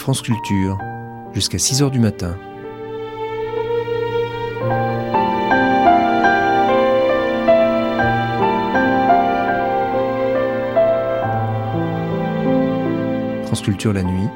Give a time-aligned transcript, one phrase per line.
[0.00, 0.78] France Culture,
[1.34, 2.34] jusqu'à 6 heures du matin.
[13.44, 14.26] France Culture la nuit,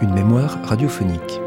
[0.00, 1.40] une mémoire radiophonique.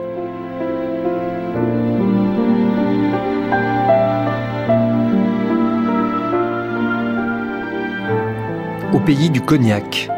[8.94, 10.10] Au pays du cognac,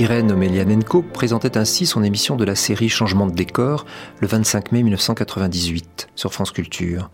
[0.00, 3.84] Irène Omelianenko présentait ainsi son émission de la série Changement de décor
[4.20, 7.10] le 25 mai 1998 sur France Culture.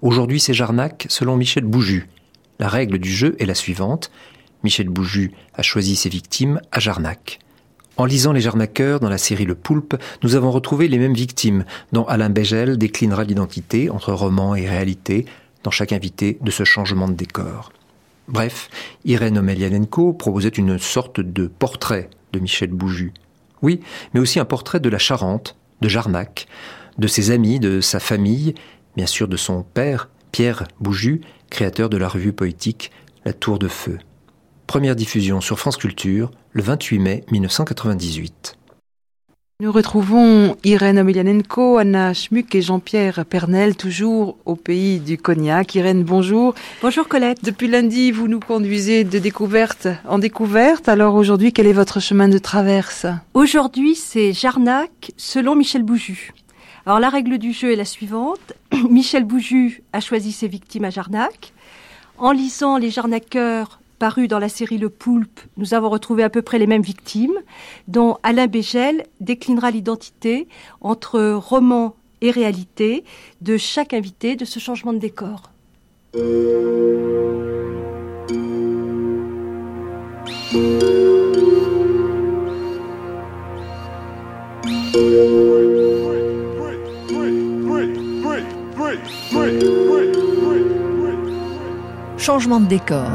[0.00, 2.08] Aujourd'hui, c'est Jarnac selon Michel Bouju.
[2.58, 4.10] La règle du jeu est la suivante.
[4.64, 7.40] Michel Bouju a choisi ses victimes à Jarnac.
[7.98, 11.66] En lisant Les Jarnaqueurs dans la série Le Poulpe, nous avons retrouvé les mêmes victimes,
[11.92, 15.26] dont Alain Bégel déclinera l'identité entre roman et réalité
[15.62, 17.70] dans chaque invité de ce changement de décor.
[18.28, 18.70] Bref,
[19.04, 23.12] Irène Omelianenko proposait une sorte de portrait de Michel Bouju.
[23.62, 23.80] Oui,
[24.14, 26.46] mais aussi un portrait de la Charente, de Jarnac,
[26.98, 28.54] de ses amis, de sa famille,
[28.96, 32.90] bien sûr de son père, Pierre Bouju, créateur de la revue poétique
[33.24, 33.98] La Tour de Feu.
[34.66, 38.56] Première diffusion sur France Culture le 28 mai 1998.
[39.60, 45.74] Nous retrouvons Irène Omelianenko, Anna Schmuck et Jean-Pierre Pernel, toujours au pays du cognac.
[45.74, 46.54] Irène, bonjour.
[46.80, 47.44] Bonjour Colette.
[47.44, 50.88] Depuis lundi, vous nous conduisez de découverte en découverte.
[50.88, 53.04] Alors aujourd'hui, quel est votre chemin de traverse?
[53.34, 56.32] Aujourd'hui, c'est Jarnac, selon Michel Bouju.
[56.86, 58.54] Alors la règle du jeu est la suivante.
[58.88, 61.52] Michel Bouju a choisi ses victimes à Jarnac.
[62.16, 66.40] En lisant les Jarnaqueurs paru dans la série Le Poulpe, nous avons retrouvé à peu
[66.40, 67.36] près les mêmes victimes,
[67.86, 70.48] dont Alain Bégel déclinera l'identité
[70.80, 73.04] entre roman et réalité
[73.42, 75.42] de chaque invité de ce changement de décor.
[92.16, 93.10] Changement de décor.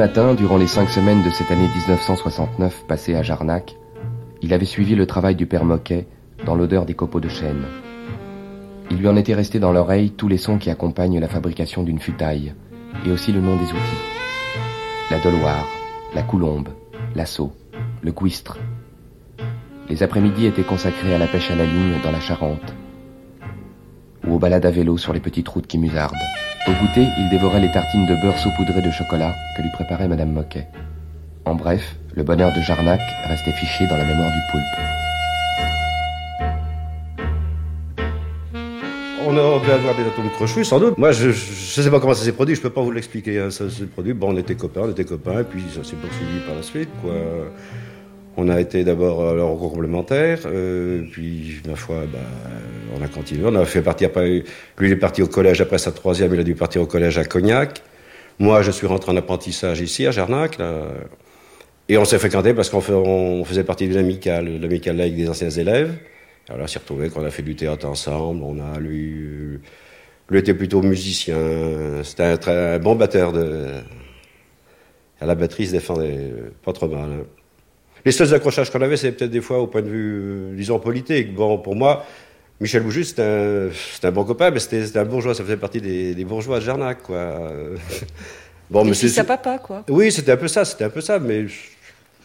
[0.00, 3.76] Matins, durant les cinq semaines de cette année 1969 passée à Jarnac,
[4.40, 6.06] il avait suivi le travail du père Moquet
[6.46, 7.66] dans l'odeur des copeaux de chêne.
[8.90, 11.98] Il lui en était resté dans l'oreille tous les sons qui accompagnent la fabrication d'une
[11.98, 12.54] futaille,
[13.04, 14.00] et aussi le nom des outils.
[15.10, 15.66] La doloire,
[16.14, 16.70] la coulombe,
[17.14, 17.52] l'assaut,
[18.00, 18.56] le cuistre.
[19.90, 22.74] Les après-midi étaient consacrés à la pêche à la ligne dans la Charente,
[24.26, 26.16] ou aux balades à vélo sur les petites routes qui musardent.
[26.66, 30.30] Au goûter, il dévorait les tartines de beurre saupoudré de chocolat que lui préparait Madame
[30.30, 30.66] Moquet.
[31.46, 34.64] En bref, le bonheur de Jarnac restait fiché dans la mémoire du poulpe.
[39.26, 40.98] On aurait avoir des atomes crochus, sans doute.
[40.98, 43.40] Moi, je ne sais pas comment ça s'est produit, je peux pas vous l'expliquer.
[43.40, 43.50] Hein.
[43.50, 46.40] Ça s'est produit, bon, on était copains, on était copains, et puis ça s'est poursuivi
[46.46, 47.12] par la suite, quoi.
[48.36, 52.18] On a été d'abord à leur complémentaire, euh, puis ma foi, bah,
[52.96, 53.44] on a continué.
[53.46, 54.28] On a fait partie après.
[54.28, 54.44] Lui,
[54.88, 57.24] il est parti au collège après sa troisième, il a dû partir au collège à
[57.24, 57.82] Cognac.
[58.38, 60.58] Moi, je suis rentré en apprentissage ici à Jarnac.
[61.88, 65.92] Et on s'est fréquenté parce qu'on faisait partie amicale, l'amicale là avec des anciens élèves.
[66.48, 68.42] Alors là, on s'est retrouvés qu'on a fait du théâtre ensemble.
[68.44, 69.58] On a lui,
[70.28, 71.36] lui était plutôt musicien.
[72.02, 73.66] C'était un, bon batteur de.
[75.20, 76.32] À la batterie, il se défendait
[76.64, 77.24] pas trop mal.
[78.04, 80.78] Les seuls accrochages qu'on avait, c'est peut-être des fois au point de vue, euh, disons,
[80.78, 81.34] politique.
[81.34, 82.06] Bon, pour moi,
[82.60, 83.68] Michel Bouju, c'était un,
[84.02, 87.02] un, bon copain, mais c'était un bourgeois, ça faisait partie des, des bourgeois de Jarnac,
[87.02, 87.52] quoi.
[88.70, 89.84] bon, mais c'est sa papa, quoi.
[89.88, 91.46] Oui, c'était un peu ça, c'était un peu ça, mais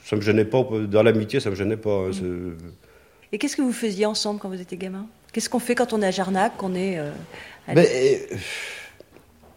[0.03, 0.65] ça me gênait pas.
[0.87, 2.07] Dans l'amitié, ça me gênait pas.
[2.07, 2.57] Mmh.
[3.31, 5.07] Et qu'est-ce que vous faisiez ensemble quand vous étiez gamin?
[5.31, 7.11] Qu'est-ce qu'on fait quand on est à Jarnac, qu'on est euh,
[7.73, 7.85] ben,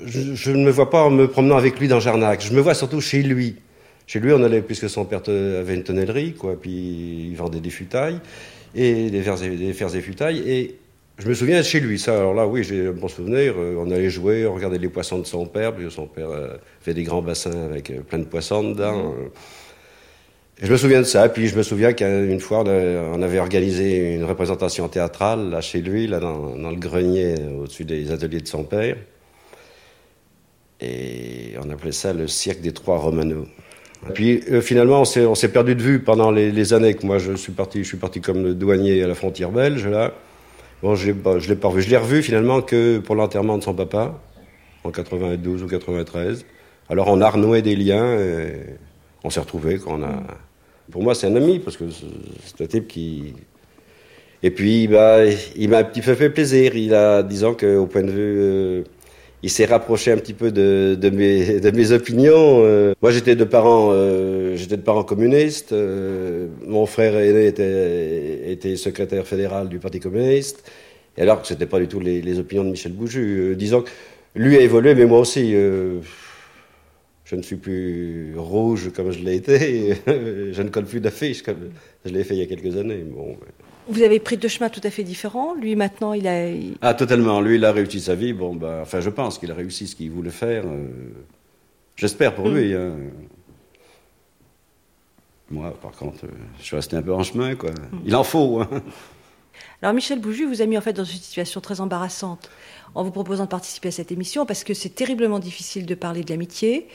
[0.04, 2.40] je, je, ne me vois pas en me promenant avec lui dans Jarnac.
[2.40, 3.56] Je me vois surtout chez lui.
[4.06, 7.68] Chez lui, on allait, puisque son père avait une tonnellerie, quoi, puis il vendait des
[7.68, 8.20] futailles,
[8.74, 10.78] et des fers et, des fers et futailles, et
[11.18, 13.90] je me souviens chez lui, ça, alors là, oui, j'ai un bon souvenir, euh, on
[13.90, 17.02] allait jouer, on regardait les poissons de son père, puis son père euh, fait des
[17.02, 19.14] grands bassins avec euh, plein de poissons dedans.
[20.62, 24.14] Et je me souviens de ça, puis je me souviens qu'une fois, on avait organisé
[24.14, 28.48] une représentation théâtrale, là, chez lui, là, dans, dans le grenier, au-dessus des ateliers de
[28.48, 28.96] son père.
[30.80, 33.46] Et on appelait ça le cirque des trois Romano.
[34.14, 37.32] Puis euh, finalement, on s'est perdu de vue pendant les, les, années que moi je
[37.34, 37.82] suis parti.
[37.82, 40.12] Je suis parti comme douanier à la frontière belge là.
[40.82, 41.82] Bon, je l'ai pas revu.
[41.82, 44.20] Je l'ai revu finalement que pour l'enterrement de son papa
[44.84, 46.46] en 92 ou 93.
[46.88, 48.16] Alors on a renoué des liens.
[48.18, 48.52] Et
[49.24, 50.22] on s'est retrouvés quand on a
[50.90, 51.84] Pour moi, c'est un ami, parce que
[52.44, 53.34] c'est un type qui.
[54.42, 55.24] Et puis, bah,
[55.56, 56.76] il m'a un petit peu fait plaisir.
[56.76, 58.38] Il a, disons qu'au point de vue.
[58.38, 58.82] Euh,
[59.42, 62.62] il s'est rapproché un petit peu de, mes, opinions.
[62.64, 65.74] Euh, moi, j'étais de parents, euh, j'étais de parents communistes.
[66.66, 70.68] mon frère aîné était, secrétaire fédéral du Parti communiste.
[71.16, 73.56] Et alors que c'était pas du tout les, les, opinions de Michel Bouju.
[73.56, 73.90] disons que
[74.34, 75.54] lui a évolué, mais moi aussi
[77.28, 79.94] je ne suis plus rouge comme je l'ai été.
[80.06, 81.70] je ne colle plus d'affiches comme
[82.04, 83.04] je l'ai fait il y a quelques années.
[83.04, 83.36] Bon,
[83.88, 85.54] Vous avez pris deux chemins tout à fait différents.
[85.54, 86.50] Lui, maintenant, il a.
[86.82, 87.40] Ah, totalement.
[87.40, 88.32] Lui, il a réussi sa vie.
[88.32, 90.64] Bon, bah, enfin, je pense qu'il a réussi ce qu'il voulait faire.
[90.66, 90.88] Euh,
[91.96, 92.54] j'espère pour mm.
[92.54, 92.74] lui.
[92.74, 92.92] Hein.
[95.50, 97.70] Moi, par contre, euh, je suis resté un peu en chemin, quoi.
[97.70, 98.00] Mm.
[98.04, 98.60] Il en faut.
[98.60, 98.68] Hein.
[99.80, 102.50] Alors, Michel Bouju vous a mis en fait dans une situation très embarrassante
[102.94, 106.24] en vous proposant de participer à cette émission parce que c'est terriblement difficile de parler
[106.24, 106.88] de l'amitié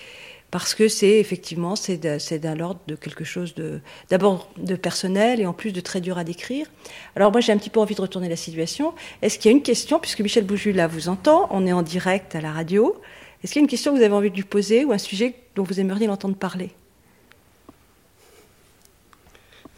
[0.54, 3.80] parce que c'est effectivement c'est d'un ordre de quelque chose de
[4.12, 6.68] d'abord de personnel et en plus de très dur à décrire.
[7.16, 8.94] Alors moi j'ai un petit peu envie de retourner la situation.
[9.24, 11.82] Est-ce qu'il y a une question puisque Michel Bouju là vous entend, on est en
[11.82, 12.96] direct à la radio.
[13.44, 15.00] Est-ce qu'il y a une question que vous avez envie de lui poser ou un
[15.00, 16.70] sujet dont vous aimeriez l'entendre parler?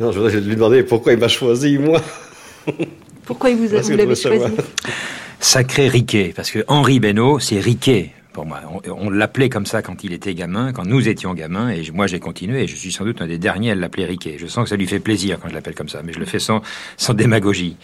[0.02, 2.02] Non, je voudrais lui demander pourquoi il m'a choisi moi.
[3.24, 4.44] Pourquoi il vous, a, vous l'avez choisi?
[5.40, 8.12] Sacré Riquet, parce que Henri Benoît, c'est Riquet
[8.44, 8.60] moi.
[8.86, 12.20] On, l'appelait comme ça quand il était gamin, quand nous étions gamins, et moi j'ai
[12.20, 14.38] continué, et je suis sans doute un des derniers à l'appeler Riquet.
[14.38, 16.26] Je sens que ça lui fait plaisir quand je l'appelle comme ça, mais je le
[16.26, 16.62] fais sans,
[16.98, 17.78] sans démagogie.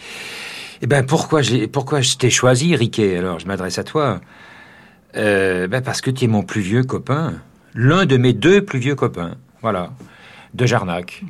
[0.82, 3.16] Eh ben pourquoi j'ai pourquoi je t'ai choisi, Riquet?
[3.16, 4.20] Alors je m'adresse à toi.
[5.16, 7.34] Euh, ben parce que tu es mon plus vieux copain,
[7.74, 9.92] l'un de mes deux plus vieux copains, voilà,
[10.54, 11.22] de Jarnac.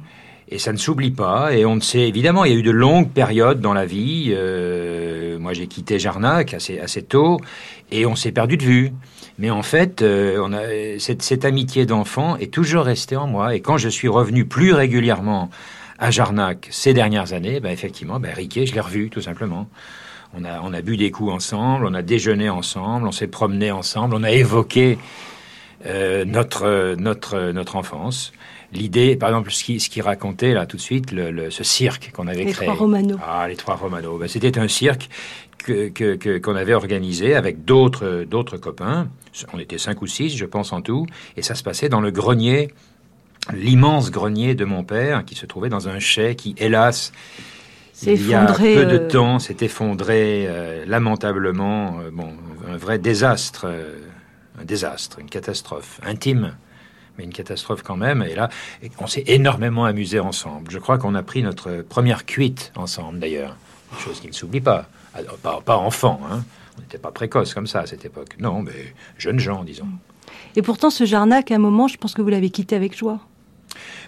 [0.52, 1.54] Et ça ne s'oublie pas.
[1.54, 4.34] Et on ne sait, évidemment, il y a eu de longues périodes dans la vie.
[4.36, 7.38] Euh, moi, j'ai quitté Jarnac assez, assez tôt
[7.92, 8.92] et on s'est perdu de vue.
[9.38, 13.54] Mais en fait, euh, on a, cette, cette amitié d'enfant est toujours restée en moi.
[13.54, 15.50] Et quand je suis revenu plus régulièrement
[15.98, 19.68] à Jarnac ces dernières années, ben effectivement, ben Riquet, je l'ai revu, tout simplement.
[20.34, 23.70] On a, on a bu des coups ensemble, on a déjeuné ensemble, on s'est promené
[23.70, 24.98] ensemble, on a évoqué
[25.86, 28.32] euh, notre, notre, notre enfance
[28.72, 32.26] l'idée, par exemple, ce qu'il qui racontait là tout de suite, le, ce cirque qu'on
[32.26, 32.66] avait créé.
[32.68, 33.16] Les trois Romano.
[33.24, 34.18] Ah, les trois Romano.
[34.18, 35.08] Ben, C'était un cirque
[35.64, 39.08] qu'on que, qu'on avait organisé avec d'autres d'autres copains.
[39.52, 41.06] On était cinq ou six, je pense, en tout.
[41.36, 42.70] Et ça se passait dans le grenier,
[43.54, 47.12] l'immense grenier de mon père, qui se trouvait dans un chai qui, hélas,
[48.02, 52.00] il y a peu de euh, temps, s'est effondré euh, lamentablement.
[52.00, 52.32] Euh, bon,
[52.68, 53.66] un vrai désastre,
[54.60, 56.54] un désastre, une catastrophe intime
[57.18, 58.22] mais une catastrophe quand même.
[58.22, 58.48] Et là,
[58.98, 60.70] on s'est énormément amusé ensemble.
[60.70, 63.56] Je crois qu'on a pris notre première cuite ensemble, d'ailleurs.
[63.98, 64.88] Chose qui ne s'oublie pas.
[65.42, 65.60] Pas.
[65.64, 66.44] Pas enfant, hein.
[66.78, 68.36] On n'était pas précoce comme ça à cette époque.
[68.38, 69.88] Non, mais jeunes gens, disons.
[70.56, 73.20] Et pourtant, ce Jarnac, à un moment, je pense que vous l'avez quitté avec joie.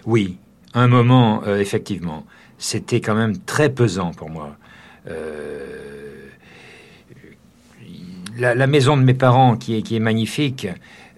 [0.05, 0.37] Oui,
[0.73, 2.25] un moment, euh, effectivement.
[2.57, 4.55] C'était quand même très pesant pour moi.
[5.07, 6.29] Euh,
[8.37, 10.67] la, la, maison de mes parents, qui est, qui est magnifique,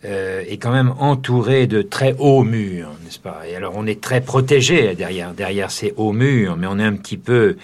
[0.06, 3.42] euh, est quand même entouré de très hauts murs, n'est-ce pas?
[3.50, 6.96] Et alors on est très protégé derrière, derrière ces hauts murs, mais on est un
[6.96, 7.58] petit peu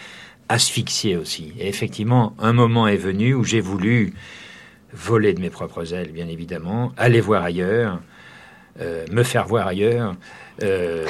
[0.49, 1.53] asphyxié aussi.
[1.59, 4.13] Et effectivement, un moment est venu où j'ai voulu
[4.93, 7.99] voler de mes propres ailes, bien évidemment, aller voir ailleurs,
[8.79, 10.15] euh, me faire voir ailleurs,
[10.61, 11.05] euh,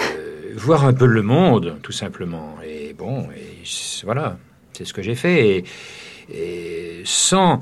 [0.55, 2.58] voir un peu le monde, tout simplement.
[2.65, 3.63] Et bon, et
[4.03, 4.38] voilà,
[4.74, 5.63] c'est ce que j'ai fait,
[6.34, 7.60] et, sans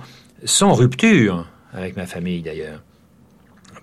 [0.74, 2.82] rupture avec ma famille d'ailleurs.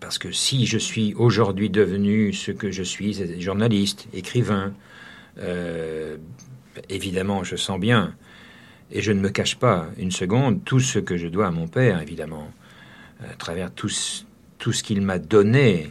[0.00, 4.72] Parce que si je suis aujourd'hui devenu ce que je suis, journaliste, écrivain,
[5.40, 6.16] euh,
[6.88, 8.14] évidemment, je sens bien,
[8.90, 11.68] et je ne me cache pas une seconde, tout ce que je dois à mon
[11.68, 12.50] père, évidemment,
[13.20, 13.90] à travers tout,
[14.58, 15.88] tout ce qu'il m'a donné,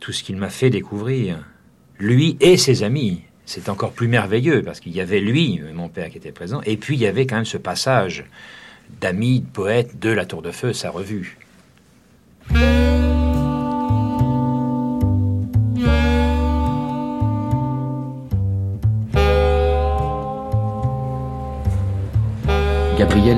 [0.00, 1.44] tout ce qu'il m'a fait découvrir,
[1.98, 3.22] lui et ses amis.
[3.46, 6.76] C'est encore plus merveilleux parce qu'il y avait lui, mon père, qui était présent, et
[6.76, 8.24] puis il y avait quand même ce passage
[9.00, 11.38] d'amis, de poètes de la Tour de Feu, sa revue.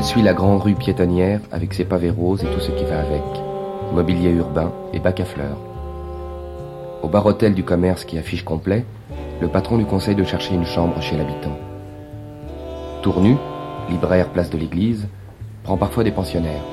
[0.00, 3.00] Gabriel suit la grande rue piétonnière avec ses pavés roses et tout ce qui va
[3.00, 3.22] avec,
[3.92, 5.58] mobilier urbain et bac à fleurs.
[7.02, 8.86] Au bar-hôtel du commerce qui affiche complet,
[9.42, 11.54] le patron lui conseille de chercher une chambre chez l'habitant.
[13.02, 13.36] Tournu,
[13.90, 15.06] libraire place de l'église,
[15.64, 16.64] prend parfois des pensionnaires.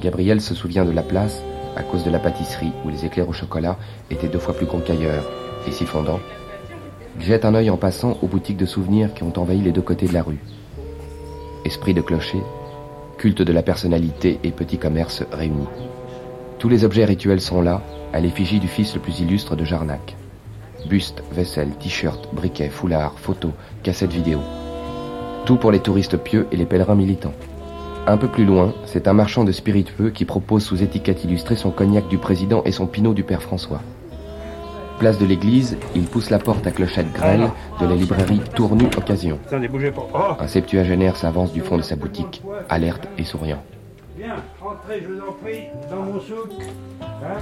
[0.00, 1.40] Gabriel se souvient de la place
[1.76, 3.76] à cause de la pâtisserie où les éclairs au chocolat
[4.10, 5.24] étaient deux fois plus gros qu'ailleurs
[5.68, 6.20] et si fondants.
[7.20, 9.82] Il jette un œil en passant aux boutiques de souvenirs qui ont envahi les deux
[9.82, 10.40] côtés de la rue
[11.64, 12.42] esprit de clocher,
[13.18, 15.68] culte de la personnalité et petit commerce réunis.
[16.58, 20.16] Tous les objets rituels sont là, à l'effigie du fils le plus illustre de Jarnac.
[20.88, 23.52] Bustes, vaisselle, t-shirts, briquets, foulards, photos,
[23.82, 24.40] cassettes vidéo.
[25.44, 27.34] Tout pour les touristes pieux et les pèlerins militants.
[28.06, 31.70] Un peu plus loin, c'est un marchand de spiritueux qui propose sous étiquette illustrée son
[31.70, 33.82] cognac du président et son pinot du père François.
[35.00, 37.48] Place de l'église, il pousse la porte à clochette grêle
[37.80, 39.38] de la librairie Tournu Occasion.
[39.50, 40.18] Oh.
[40.38, 43.62] Un septuagénaire s'avance du fond de sa boutique, alerte et souriant.
[44.14, 46.50] Bien, rentrez, je vous en prie, dans mon souk.
[47.02, 47.38] Hein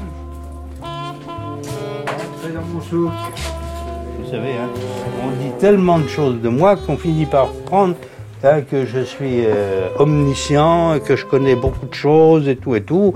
[0.81, 3.11] rentrez dans mon souk.
[4.21, 4.69] Vous savez, hein,
[5.25, 7.97] on dit tellement de choses de moi qu'on finit par prendre
[8.45, 12.83] hein, que je suis euh, omniscient, que je connais beaucoup de choses et tout et
[12.83, 13.15] tout,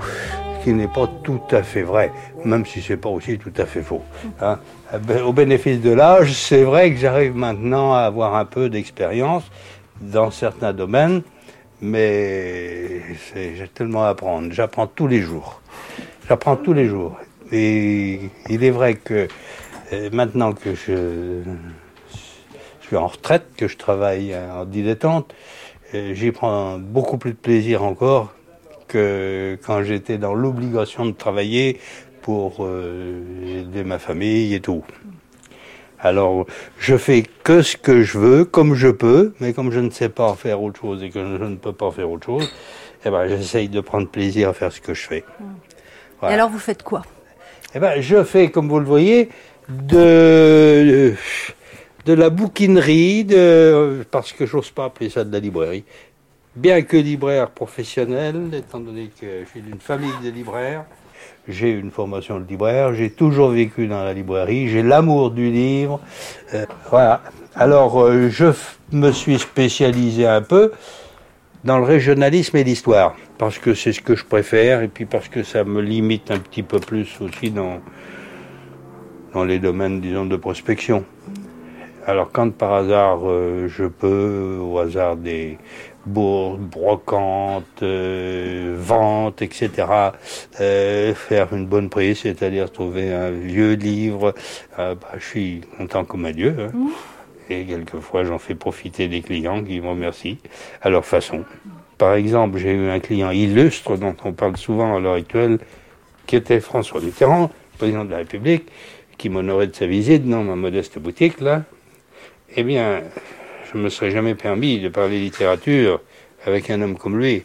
[0.63, 2.11] qui n'est pas tout à fait vrai,
[2.45, 4.01] même si c'est pas aussi tout à fait faux.
[4.41, 4.59] hein.
[5.01, 9.43] Ben, Au bénéfice de l'âge, c'est vrai que j'arrive maintenant à avoir un peu d'expérience
[10.01, 11.21] dans certains domaines,
[11.81, 13.01] mais
[13.35, 14.51] j'ai tellement à apprendre.
[14.51, 15.61] J'apprends tous les jours.
[16.29, 17.17] J'apprends tous les jours.
[17.51, 19.27] Et il est vrai que
[19.91, 21.41] euh, maintenant que je,
[22.81, 25.33] je suis en retraite, que je travaille en dilettante,
[25.93, 28.33] euh, j'y prends beaucoup plus de plaisir encore
[28.93, 31.79] que quand j'étais dans l'obligation de travailler
[32.21, 34.83] pour euh, aider ma famille et tout.
[35.99, 36.45] Alors,
[36.77, 40.09] je fais que ce que je veux, comme je peux, mais comme je ne sais
[40.09, 42.47] pas faire autre chose et que je ne peux pas faire autre chose,
[43.05, 45.17] eh ben, j'essaye de prendre plaisir à faire ce que je fais.
[45.19, 45.23] Et
[46.19, 46.35] Voilà.
[46.35, 47.01] alors vous faites quoi?
[47.75, 49.29] Eh ben, je fais, comme vous le voyez,
[49.69, 51.13] de,
[52.05, 55.85] de la bouquinerie, de, parce que j'ose pas appeler ça de la librairie.
[56.55, 60.85] Bien que libraire professionnel, étant donné que je suis d'une famille de libraires,
[61.47, 65.99] j'ai une formation de libraire, j'ai toujours vécu dans la librairie, j'ai l'amour du livre.
[66.53, 67.23] euh, voilà.
[67.55, 68.53] Alors, euh, je
[68.91, 70.71] me suis spécialisé un peu
[71.63, 75.29] dans le régionalisme et l'histoire, parce que c'est ce que je préfère, et puis parce
[75.29, 77.79] que ça me limite un petit peu plus aussi dans,
[79.33, 81.03] dans les domaines, disons, de prospection.
[82.05, 85.57] Alors quand par hasard euh, je peux, au hasard des
[86.05, 89.69] bourses, brocantes, euh, ventes, etc.,
[90.59, 94.33] euh, faire une bonne prise, c'est-à-dire trouver un vieux livre,
[94.77, 96.55] bah, je suis content comme un dieu.
[96.59, 96.89] hein.
[97.49, 100.39] Et quelquefois j'en fais profiter des clients qui me remercient
[100.81, 101.43] à leur façon.
[101.97, 105.59] Par exemple, j'ai eu un client illustre dont on parle souvent à l'heure actuelle,
[106.25, 108.65] qui était François Mitterrand, président de la République,
[109.17, 111.63] qui m'honorait de sa visite dans ma modeste boutique là.
[112.55, 113.01] Eh bien,
[113.71, 116.01] je me serais jamais permis de parler littérature
[116.45, 117.41] avec un homme comme lui,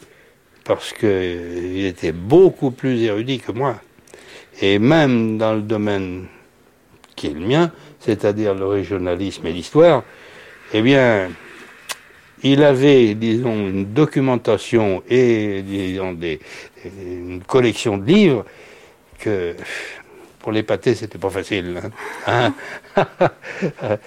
[0.65, 3.81] parce qu'il était beaucoup plus érudit que moi.
[4.61, 6.27] Et même dans le domaine
[7.17, 10.03] qui est le mien, c'est-à-dire le régionalisme et l'histoire,
[10.75, 11.31] eh bien,
[12.43, 16.19] il avait, disons, une documentation et, disons,
[16.85, 18.45] une collection de livres
[19.19, 19.55] que
[20.41, 21.81] pour les pâtés, c'était pas facile.
[22.27, 22.53] hein.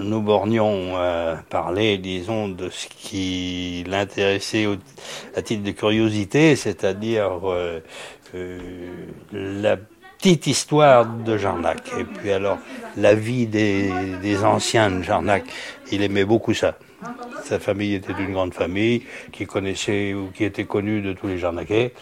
[0.00, 4.66] Nous bornions à parler, disons, de ce qui l'intéressait
[5.36, 7.80] à titre de curiosité, c'est-à-dire euh,
[8.34, 8.58] euh,
[9.32, 9.76] la
[10.18, 11.92] petite histoire de Jarnac.
[11.98, 12.58] Et puis alors,
[12.96, 15.44] la vie des, des anciens de Jarnac.
[15.92, 16.76] Il aimait beaucoup ça.
[17.44, 21.38] Sa famille était une grande famille qui connaissait ou qui était connue de tous les
[21.38, 21.92] Jarnaquais.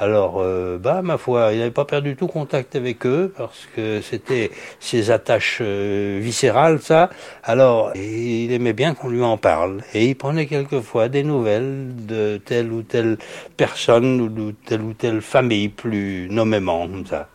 [0.00, 4.00] Alors, euh, bah, ma foi, il n'avait pas perdu tout contact avec eux parce que
[4.00, 7.10] c'était ses attaches euh, viscérales, ça.
[7.42, 9.82] Alors, il aimait bien qu'on lui en parle.
[9.94, 13.18] Et il prenait quelquefois des nouvelles de telle ou telle
[13.56, 17.28] personne ou de telle ou telle famille, plus nommément, comme ça.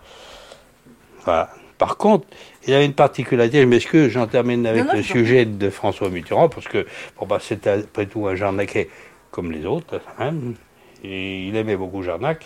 [1.26, 1.50] Voilà.
[1.78, 2.26] Par contre,
[2.66, 6.10] il avait une particularité, je m'excuse, j'en termine avec Non, non, le sujet de François
[6.10, 6.86] Mitterrand, parce que
[7.20, 8.88] bon, bah, c'est après tout un Jarnaquais
[9.32, 10.00] comme les autres.
[10.18, 10.34] hein.
[11.04, 12.46] Il aimait beaucoup Jarnac.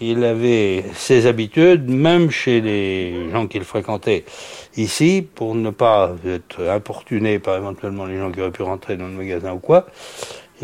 [0.00, 4.24] Il avait ses habitudes, même chez les gens qu'il fréquentait
[4.76, 9.06] ici, pour ne pas être importuné par éventuellement les gens qui auraient pu rentrer dans
[9.06, 9.86] le magasin ou quoi.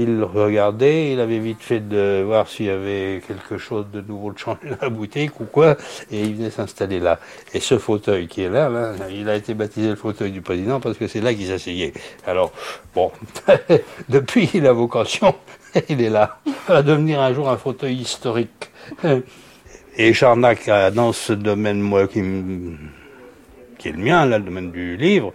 [0.03, 4.33] Il regardait, il avait vite fait de voir s'il y avait quelque chose de nouveau
[4.33, 5.77] de changer dans la boutique ou quoi,
[6.11, 7.19] et il venait s'installer là.
[7.53, 10.97] Et ce fauteuil qui est là, il a été baptisé le fauteuil du président parce
[10.97, 11.93] que c'est là qu'il s'asseyait.
[12.27, 12.51] Alors,
[12.95, 13.13] bon,
[14.09, 15.35] depuis il a vocation,
[15.91, 18.71] il est là, Il va devenir un jour un fauteuil historique.
[19.99, 24.97] Et Charnac, a, dans ce domaine, moi, qui est le mien, là, le domaine du
[24.97, 25.35] livre,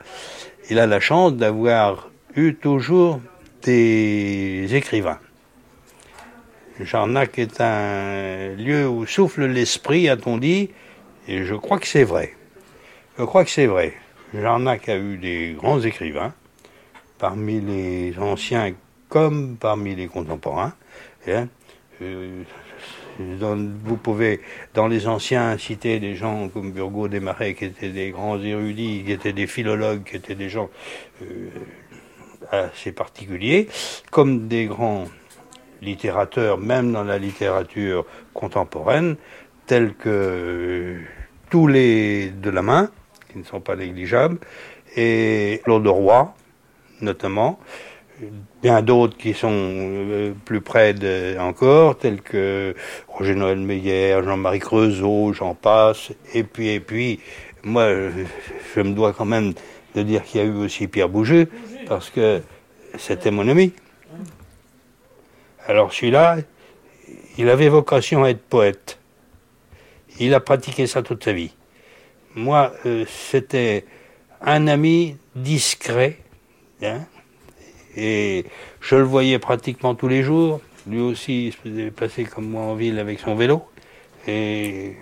[0.72, 3.20] il a la chance d'avoir eu toujours
[3.66, 5.20] des écrivains.
[6.80, 10.70] Jarnac est un lieu où souffle l'esprit, a-t-on dit,
[11.28, 12.34] et je crois que c'est vrai.
[13.18, 13.94] Je crois que c'est vrai.
[14.34, 16.34] Jarnac a eu des grands écrivains,
[17.18, 18.74] parmi les anciens
[19.10, 20.74] comme parmi les contemporains.
[21.28, 21.48] hein.
[22.02, 22.44] Euh,
[23.18, 24.42] vous pouvez,
[24.74, 29.14] dans les anciens, citer des gens comme Burgot Desmarais, qui étaient des grands érudits, qui
[29.14, 30.70] étaient des philologues, qui étaient des gens
[31.22, 31.50] euh,
[32.52, 33.68] assez particuliers,
[34.12, 35.06] comme des grands
[35.82, 39.16] littérateurs, même dans la littérature contemporaine,
[39.68, 41.00] tels que euh,
[41.50, 42.90] tous les de la main,
[43.32, 44.38] qui ne sont pas négligeables,
[44.96, 46.34] et Claude Roy,
[47.02, 47.60] notamment,
[48.62, 52.74] bien d'autres qui sont euh, plus près de, encore, tels que
[53.08, 57.20] Roger Noël Meyer, Jean-Marie Creusot, j'en passe, et puis, et puis,
[57.64, 57.88] moi,
[58.76, 59.54] je, me dois quand même
[59.96, 61.48] de dire qu'il y a eu aussi Pierre Bouget,
[61.88, 62.42] parce que
[62.98, 63.74] c'était mon ami.
[65.68, 66.38] Alors celui-là,
[67.38, 69.00] il avait vocation à être poète.
[70.20, 71.54] Il a pratiqué ça toute sa vie.
[72.36, 73.86] Moi, euh, c'était
[74.42, 76.20] un ami discret,
[76.84, 77.02] hein,
[77.96, 78.46] et
[78.82, 80.62] je le voyais pratiquement tous les jours.
[80.88, 83.66] Lui aussi, il se passer comme moi en ville avec son vélo.
[84.28, 84.96] Et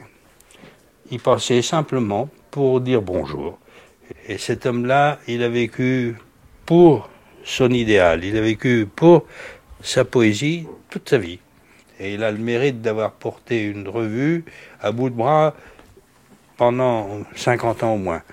[1.12, 3.58] il passait simplement pour dire bonjour.
[4.28, 6.16] Et cet homme-là, il a vécu
[6.65, 7.10] pour
[7.43, 8.24] son idéal.
[8.24, 9.25] Il a vécu pour
[9.82, 11.39] sa poésie toute sa vie.
[12.00, 14.46] Et il a le mérite d'avoir porté une revue
[14.82, 15.53] à bout de bras
[16.58, 18.24] pendant 50 ans au moins.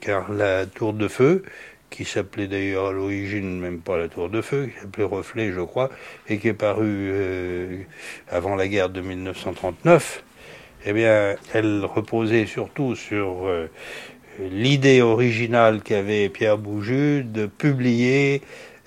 [0.00, 1.42] Car la Tour de Feu,
[1.90, 5.60] qui s'appelait d'ailleurs à l'origine même pas la Tour de Feu, qui s'appelait Reflet, je
[5.60, 5.90] crois,
[6.28, 7.82] et qui est paru euh,
[8.30, 10.22] avant la guerre de 1939,
[10.86, 13.68] eh bien, elle reposait surtout sur euh,
[14.38, 18.42] l'idée originale qu'avait Pierre Bouju de publier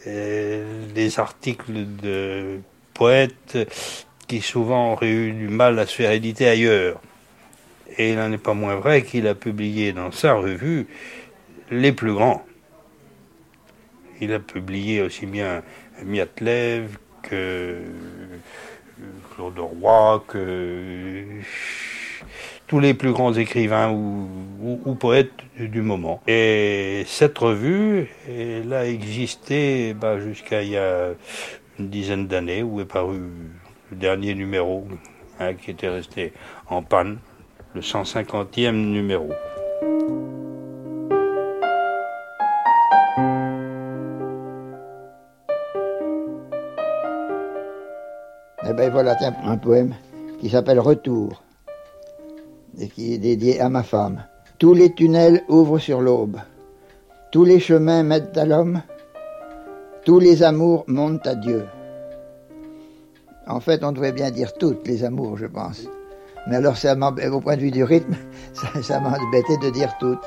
[0.07, 2.59] euh, des articles de
[2.93, 3.57] poètes
[4.27, 7.01] qui souvent auraient eu du mal à se faire éditer ailleurs.
[7.97, 10.87] Et il n'en est pas moins vrai qu'il a publié dans sa revue
[11.69, 12.45] les plus grands.
[14.21, 15.63] Il a publié aussi bien
[16.03, 17.79] Miatlev que
[19.35, 21.25] Claude Roy, que
[22.71, 26.21] tous les plus grands écrivains ou, poètes du moment.
[26.25, 31.09] Et cette revue, elle a existé bah, jusqu'à il y a
[31.79, 33.19] une dizaine d'années, où est paru
[33.89, 34.87] le dernier numéro,
[35.41, 36.31] hein, qui était resté
[36.69, 37.17] en panne,
[37.75, 39.31] le 150e numéro.
[48.65, 49.93] Eh bien voilà, un poème
[50.39, 51.43] qui s'appelle Retour
[52.95, 54.23] qui est dédié à ma femme.
[54.59, 56.37] Tous les tunnels ouvrent sur l'aube.
[57.31, 58.81] Tous les chemins mènent à l'homme.
[60.05, 61.65] Tous les amours montent à Dieu.
[63.47, 65.87] En fait, on devrait bien dire toutes les amours, je pense.
[66.47, 68.15] Mais alors, ça au point de vue du rythme,
[68.53, 70.25] ça, ça m'a embêté de dire toutes.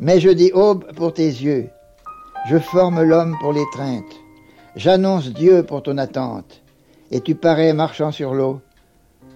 [0.00, 1.68] Mais je dis aube pour tes yeux.
[2.48, 4.04] Je forme l'homme pour l'étreinte.
[4.76, 6.62] J'annonce Dieu pour ton attente
[7.10, 8.60] et tu parais marchant sur l'eau,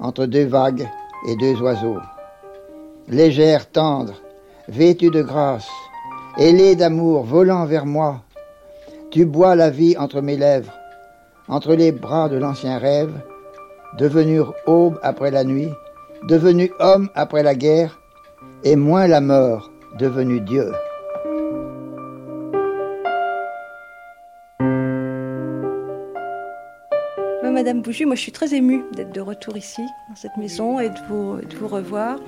[0.00, 0.88] entre deux vagues
[1.28, 1.98] et deux oiseaux.
[3.10, 4.20] Légère, tendre,
[4.68, 5.66] vêtue de grâce,
[6.36, 8.20] ailée d'amour, volant vers moi,
[9.10, 10.74] tu bois la vie entre mes lèvres,
[11.48, 13.14] entre les bras de l'ancien rêve,
[13.96, 15.70] devenu aube après la nuit,
[16.28, 17.98] devenu homme après la guerre,
[18.62, 20.70] et moins la mort, devenu Dieu.
[27.58, 30.90] Madame Bouju, moi je suis très émue d'être de retour ici, dans cette maison, et
[30.90, 32.18] de vous, de vous revoir.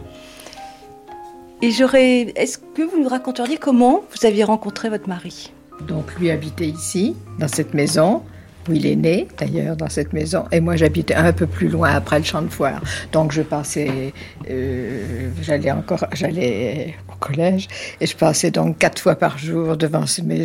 [1.63, 2.33] Et j'aurais.
[2.37, 5.53] Est-ce que vous nous raconteriez comment vous aviez rencontré votre mari?
[5.87, 8.23] Donc lui habitait ici, dans cette maison
[8.69, 10.45] où il est né, d'ailleurs, dans cette maison.
[10.53, 12.83] Et moi, j'habitais un peu plus loin, après le champ de foire.
[13.11, 14.13] Donc, je passais,
[14.51, 17.69] euh, j'allais encore, j'allais au collège,
[18.01, 20.45] et je passais donc quatre fois par jour devant ce mais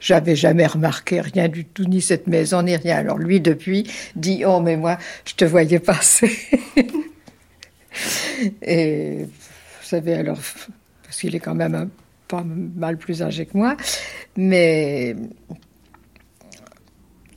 [0.00, 2.98] J'avais jamais remarqué rien du tout, ni cette maison, ni rien.
[2.98, 6.30] Alors, lui, depuis, dit, oh, mais moi, je te voyais passer.
[8.62, 9.26] et,
[9.86, 10.38] savez, alors,
[11.02, 11.88] parce qu'il est quand même
[12.28, 13.76] pas mal plus âgé que moi,
[14.36, 15.14] mais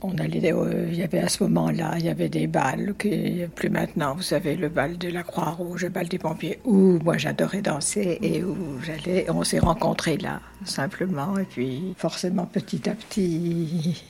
[0.02, 3.42] on allait, euh, il y avait à ce moment-là, il y avait des balles, qui,
[3.54, 7.18] plus maintenant, vous savez, le bal de la Croix-Rouge, le bal des pompiers, où moi
[7.18, 12.94] j'adorais danser et où j'allais, on s'est rencontrés là, simplement, et puis forcément petit à
[12.94, 14.02] petit,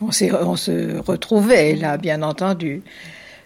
[0.00, 2.82] on, on se retrouvait là, bien entendu.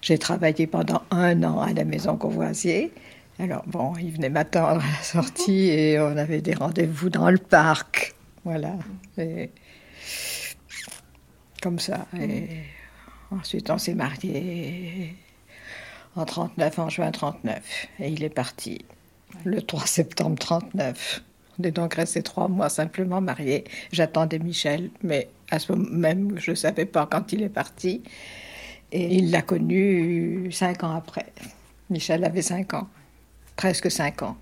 [0.00, 2.90] J'ai travaillé pendant un an à la maison Courvoisier.
[3.40, 7.38] Alors bon, il venait m'attendre à la sortie et on avait des rendez-vous dans le
[7.38, 8.14] parc.
[8.44, 8.74] Voilà.
[11.62, 12.06] Comme ça.
[12.20, 12.48] Et
[13.30, 15.16] ensuite, on s'est mariés
[16.16, 17.86] en 39, en juin 39.
[18.00, 18.84] Et il est parti
[19.46, 21.22] le 3 septembre 39.
[21.58, 23.64] On est donc restés trois mois simplement mariés.
[23.90, 28.02] J'attendais Michel, mais à ce moment même, je ne savais pas quand il est parti.
[28.92, 31.32] Et il l'a connu cinq ans après.
[31.88, 32.88] Michel avait cinq ans,
[33.60, 34.38] presque cinq ans.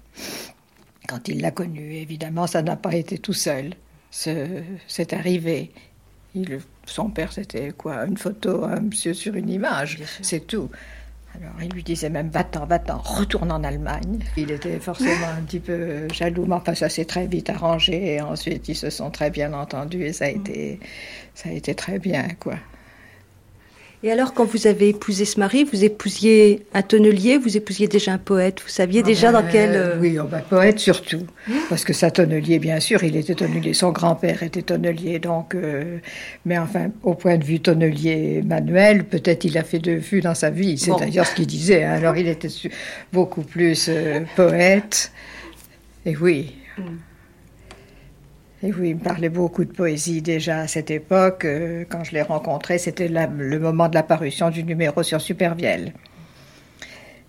[1.09, 3.75] Quand il l'a connu, évidemment, ça n'a pas été tout seul.
[4.11, 5.73] C'est arrivé.
[6.37, 8.05] Il, son père, c'était quoi?
[8.07, 10.71] Une photo, un monsieur sur une image, c'est tout.
[11.35, 14.21] Alors il lui disait même va-t'en, va-t'en, retourne en Allemagne.
[14.37, 18.15] Il était forcément un petit peu jaloux, mais enfin ça s'est très vite arrangé.
[18.15, 20.79] Et ensuite ils se sont très bien entendus et ça a été,
[21.35, 22.55] ça a été très bien quoi.
[24.05, 28.13] Et alors, quand vous avez épousé ce mari, vous épousiez un tonnelier, vous épousiez déjà
[28.13, 29.75] un poète, vous saviez déjà dans quel...
[29.75, 31.27] Euh, oui, oh, bah, poète surtout,
[31.69, 35.57] parce que sa tonnelier, bien sûr, il était tonnelier, son grand-père était tonnelier, donc...
[35.57, 35.99] Euh,
[36.47, 40.35] mais enfin, au point de vue tonnelier manuel, peut-être il a fait deux vues dans
[40.35, 41.95] sa vie, c'est d'ailleurs ce qu'il disait, hein.
[41.95, 42.49] alors il était
[43.13, 45.11] beaucoup plus euh, poète,
[46.07, 46.55] et oui...
[46.79, 46.83] Mm.
[48.63, 51.45] Et oui, il me parlait beaucoup de poésie déjà à cette époque.
[51.45, 55.93] Euh, quand je l'ai rencontré, c'était le moment de la parution du numéro sur Supervielle.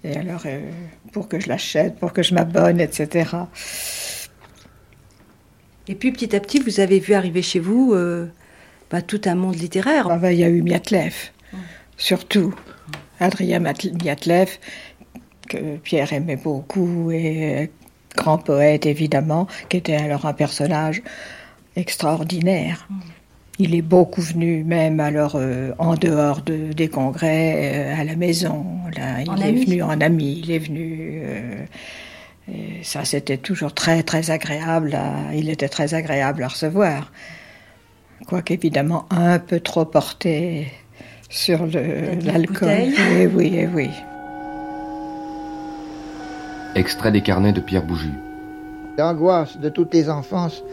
[0.04, 0.60] Et alors, euh,
[1.12, 3.30] pour que je l'achète, pour que je m'abonne, etc.
[5.88, 8.28] Et puis petit à petit, vous avez vu arriver chez vous euh,
[8.90, 10.08] bah, tout un monde littéraire.
[10.10, 11.14] Ah bah, il y a eu Miatlev,
[11.98, 12.56] surtout.
[13.20, 14.58] Adrien Miatlev,
[15.48, 17.70] que Pierre aimait beaucoup et
[18.16, 21.02] grand poète évidemment, qui était alors un personnage
[21.76, 22.88] extraordinaire.
[22.90, 23.00] Mm.
[23.62, 28.16] Il est beaucoup venu, même alors euh, en dehors de, des congrès, euh, à la
[28.16, 28.66] maison.
[28.96, 31.22] Là, il est venu en ami, il est venu.
[31.26, 31.66] Euh,
[32.50, 34.98] et ça, c'était toujours très, très agréable.
[35.36, 37.12] il était très agréable à recevoir.
[38.28, 40.68] Quoique, évidemment, un peu trop porté
[41.30, 42.94] sur l'alcool.
[43.18, 43.90] Eh oui, eh oui.
[46.76, 48.12] Extrait des carnets de Pierre Bouju.
[48.98, 50.64] L'angoisse de toutes les enfances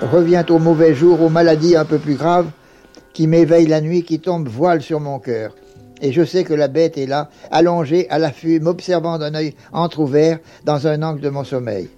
[0.00, 2.50] revient au mauvais jour, aux maladies un peu plus graves,
[3.12, 5.54] qui m'éveillent la nuit, qui tombent voile sur mon cœur.
[6.00, 10.38] Et je sais que la bête est là, allongée à l'affût, m'observant d'un œil entr'ouvert
[10.64, 11.88] dans un angle de mon sommeil.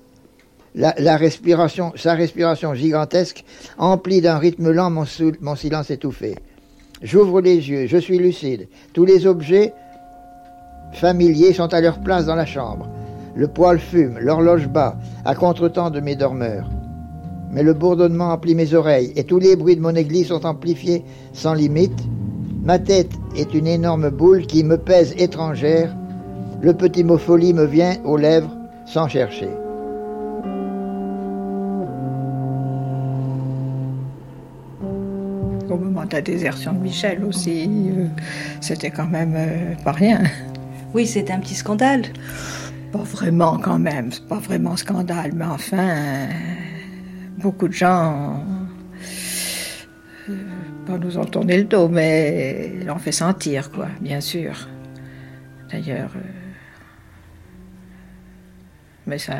[0.75, 3.45] La, respiration, sa respiration gigantesque
[3.77, 6.37] emplit d'un rythme lent mon silence étouffé.
[7.03, 8.69] J'ouvre les yeux, je suis lucide.
[8.95, 9.75] Tous les objets
[10.93, 12.89] familiers sont à leur place dans la chambre.
[13.35, 16.69] Le poêle fume, l'horloge bat, à contretemps de mes dormeurs.
[17.53, 21.05] Mais le bourdonnement emplit mes oreilles, et tous les bruits de mon église sont amplifiés
[21.33, 21.99] sans limite.
[22.63, 25.95] Ma tête est une énorme boule qui me pèse étrangère.
[26.61, 29.49] Le petit mot folie me vient aux lèvres sans chercher.
[35.71, 38.07] Au moment de la désertion de Michel aussi, euh,
[38.61, 40.21] c'était quand même euh, pas rien.
[40.95, 42.03] Oui, c'était un petit scandale.
[42.93, 46.27] Pas vraiment quand même, c'est pas vraiment scandale, mais enfin,
[47.39, 48.45] beaucoup de gens
[50.29, 50.35] euh,
[50.87, 54.69] pas nous ont tourné le dos, mais l'ont fait sentir, quoi, bien sûr.
[55.71, 56.21] D'ailleurs, euh,
[59.07, 59.35] mais ça,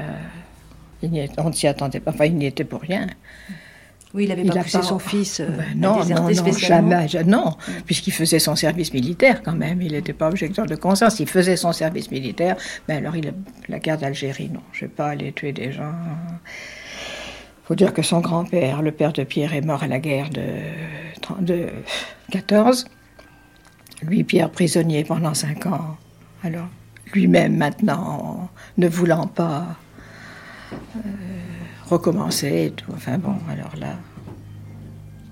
[1.39, 3.09] on ne s'y attendait pas, enfin, il n'y était pour rien.
[4.13, 8.13] Oui, il avait pas poussé son fils euh, ben non, non, non, jamais, non, puisqu'il
[8.13, 9.81] faisait son service militaire quand même.
[9.83, 11.21] Il n'était pas objecteur de conscience.
[11.21, 12.57] Il faisait son service militaire.
[12.89, 13.33] Mais alors, il,
[13.69, 15.93] la guerre d'Algérie, non, je ne vais pas aller tuer des gens.
[17.63, 20.29] Il faut dire que son grand-père, le père de Pierre, est mort à la guerre
[20.31, 21.69] de, de
[22.33, 22.87] 14.
[24.03, 25.97] Lui, Pierre, prisonnier pendant cinq ans.
[26.43, 26.67] Alors,
[27.13, 29.67] lui-même maintenant, ne voulant pas.
[30.73, 30.99] Euh,
[31.91, 32.93] recommencer et tout.
[32.95, 33.97] Enfin bon, alors là.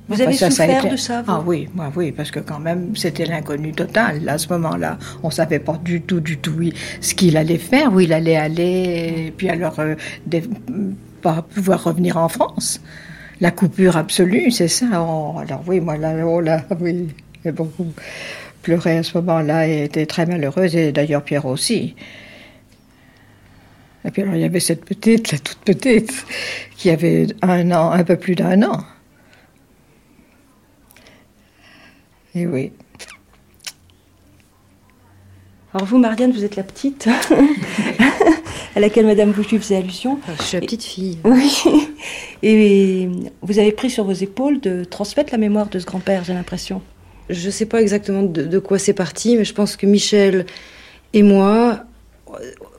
[0.09, 3.73] Vous avez souffert de ça Ah oui, moi oui, parce que quand même, c'était l'inconnu
[3.73, 4.27] total.
[4.27, 7.93] à ce moment-là, on savait pas du tout, du tout oui, ce qu'il allait faire,
[7.93, 9.95] où il allait aller, et puis alors, euh,
[11.21, 12.81] pas pouvoir revenir en France.
[13.41, 14.87] La coupure absolue, c'est ça.
[14.87, 17.09] alors oui, moi là, oh là, oui,
[17.45, 17.93] j'ai beaucoup
[18.63, 21.95] pleuré à ce moment-là et était très malheureuse, et d'ailleurs Pierre aussi.
[24.05, 26.25] Et puis alors il y avait cette petite, la toute petite,
[26.77, 28.85] qui avait un an, un peu plus d'un an.
[32.35, 32.73] Et oui.
[35.75, 37.09] Alors vous, Marianne, vous êtes la petite
[38.77, 40.19] à laquelle Madame Bouchu faisait allusion.
[40.39, 41.19] Je suis la petite fille.
[41.25, 41.59] Oui.
[42.43, 43.09] Et
[43.43, 46.81] vous avez pris sur vos épaules de transmettre la mémoire de ce grand-père, j'ai l'impression.
[47.29, 50.47] Je ne sais pas exactement de quoi c'est parti, mais je pense que Michel
[51.13, 51.85] et moi,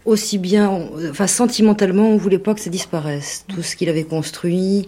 [0.06, 0.70] aussi bien,
[1.10, 3.46] enfin sentimentalement, on voulait pas que ça disparaisse.
[3.48, 4.86] Tout ce qu'il avait construit,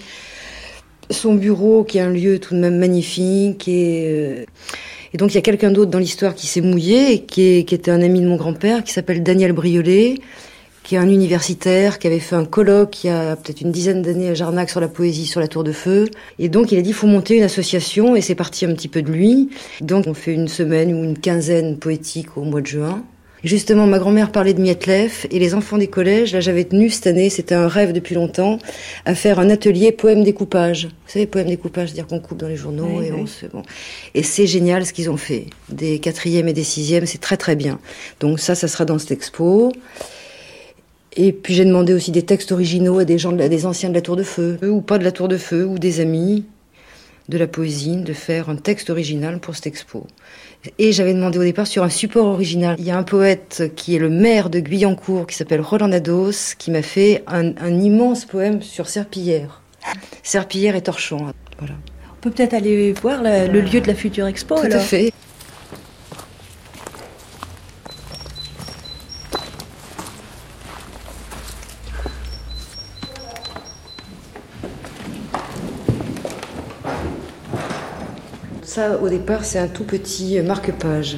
[1.10, 4.45] son bureau qui est un lieu tout de même magnifique et, euh,
[5.17, 8.21] donc il y a quelqu'un d'autre dans l'histoire qui s'est mouillé qui, était un ami
[8.21, 10.15] de mon grand-père qui s'appelle Daniel Briolet
[10.84, 14.02] qui est un universitaire, qui avait fait un colloque il y a peut-être une dizaine
[14.02, 16.08] d'années à Jarnac sur la poésie sur la Tour de Feu.
[16.39, 19.04] Et donc il a dit, faut monter une association, et c'est parti un petit peu
[19.04, 19.52] de lui.
[19.82, 23.04] Donc on fait une semaine ou une quinzaine poétique au mois de juin.
[23.44, 27.08] Justement, ma grand-mère parlait de Mietlef et les enfants des collèges, là j'avais tenu cette
[27.08, 28.60] année, c'était un rêve depuis longtemps,
[29.06, 30.86] à faire un atelier poème découpage.
[30.86, 33.48] Vous savez, poème découpage, c'est-à-dire qu'on coupe dans les journaux et on se...
[33.48, 33.64] Bon.
[34.14, 35.48] Et c'est génial ce qu'ils ont fait.
[35.70, 37.80] Des quatrièmes et des sixièmes, c'est très très bien.
[38.20, 39.74] Donc ça, ça sera dans cette expo.
[41.18, 43.96] Et puis j'ai demandé aussi des textes originaux à des gens, à des anciens de
[43.96, 46.46] la Tour de Feu, ou pas de la Tour de Feu, ou des amis
[47.28, 50.06] de la poésie, de faire un texte original pour cette expo.
[50.78, 52.76] Et j'avais demandé au départ sur un support original.
[52.78, 56.56] Il y a un poète qui est le maire de Guyancourt, qui s'appelle Roland Nados,
[56.58, 59.62] qui m'a fait un, immense poème sur Serpillière.
[60.21, 61.34] Serpillière et Torchon.
[61.58, 61.74] Voilà.
[62.12, 64.56] On peut peut-être aller voir le lieu de la future expo.
[64.56, 65.12] Tout à fait.
[78.74, 81.18] Ça, au départ, c'est un tout petit marque-page.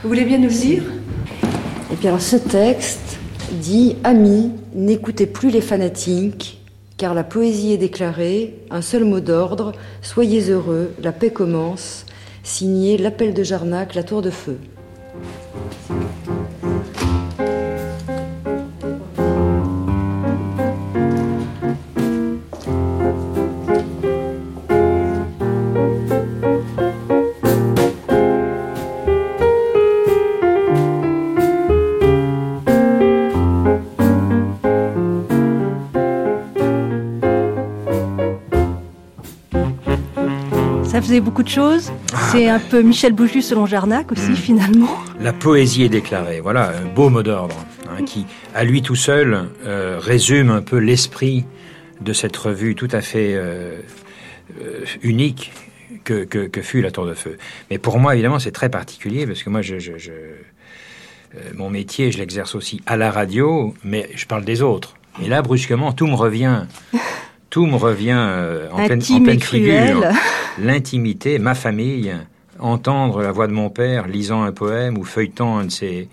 [0.00, 0.84] Vous voulez bien nous le lire?
[1.92, 3.18] Et puis alors, ce texte
[3.50, 6.62] dit Amis, n'écoutez plus les fanatiques,
[6.96, 12.06] car la poésie est déclarée, un seul mot d'ordre, soyez heureux, la paix commence.
[12.44, 14.60] Signé L'appel de Jarnac, la tour de feu.
[41.04, 41.92] Faisait beaucoup de choses.
[42.12, 42.28] Ah.
[42.32, 44.36] C'est un peu Michel Bouju selon Jarnac aussi, hmm.
[44.36, 44.98] finalement.
[45.20, 47.56] La poésie est déclarée, voilà, un beau mot d'ordre,
[47.90, 51.44] hein, qui, à lui tout seul, euh, résume un peu l'esprit
[52.00, 53.80] de cette revue tout à fait euh,
[54.62, 55.52] euh, unique
[56.04, 57.38] que, que, fut La Tour de Feu.
[57.70, 60.12] Mais pour moi, évidemment, c'est très particulier, parce que moi, je, je, je
[61.54, 64.94] mon métier, je l'exerce aussi à la radio, mais je parle des autres.
[65.22, 66.64] Et là, brusquement, tout me revient.
[67.54, 68.18] Tout me revient
[68.72, 70.02] en, pleine, en pleine figure.
[70.58, 72.12] l'intimité, ma famille,
[72.58, 76.08] entendre la voix de mon père lisant un poème ou feuilletant un de ses,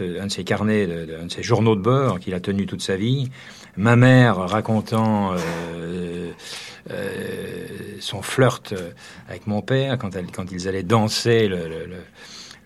[0.00, 0.88] un de ses carnets,
[1.22, 3.30] un de ses journaux de bord qu'il a tenu toute sa vie,
[3.76, 6.32] ma mère racontant euh,
[6.90, 7.66] euh,
[8.00, 8.74] son flirt
[9.28, 11.86] avec mon père quand, elle, quand ils allaient danser le,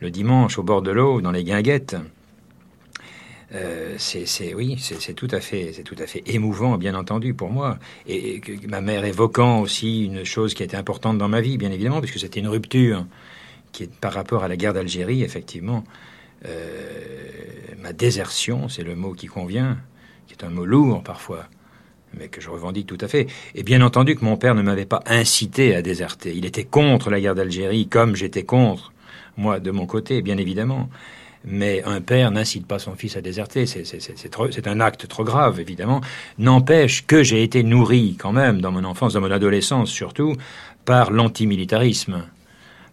[0.01, 1.95] le dimanche au bord de l'eau dans les guinguettes.
[3.55, 7.51] Euh, c'est oui, c'est tout à fait, c'est tout à fait émouvant, bien entendu pour
[7.51, 7.79] moi.
[8.07, 12.01] Et, ma mère évoquant aussi une chose qui était importante dans ma vie, bien évidemment,
[12.01, 13.07] puisque c'était une rupture
[13.73, 15.85] qui est par rapport à la guerre d'Algérie, effectivement.
[16.47, 16.69] Euh,
[17.79, 19.79] ma désertion, c'est le mot qui convient,
[20.27, 21.47] qui est un mot lourd parfois,
[22.15, 23.29] mais que je revendique tout à fait.
[23.55, 26.35] Et bien entendu que mon père ne m'avait pas incité à déserter.
[26.37, 28.93] Il était contre la guerre d'Algérie, comme j'étais contre,
[29.39, 30.91] moi, de mon côté, bien évidemment.
[31.45, 36.01] Mais un père n'incite pas son fils à déserter, c'est un acte trop grave, évidemment.
[36.39, 40.35] N'empêche que j'ai été nourri quand même, dans mon enfance, dans mon adolescence surtout,
[40.85, 42.25] par l'antimilitarisme,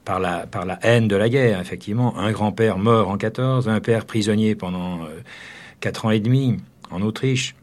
[0.05, 2.17] par la, haine de la guerre, effectivement.
[2.17, 5.21] Un grand-père mort en 14, un père prisonnier pendant euh,
[5.79, 6.57] quatre ans et demi
[6.91, 7.55] en Autriche,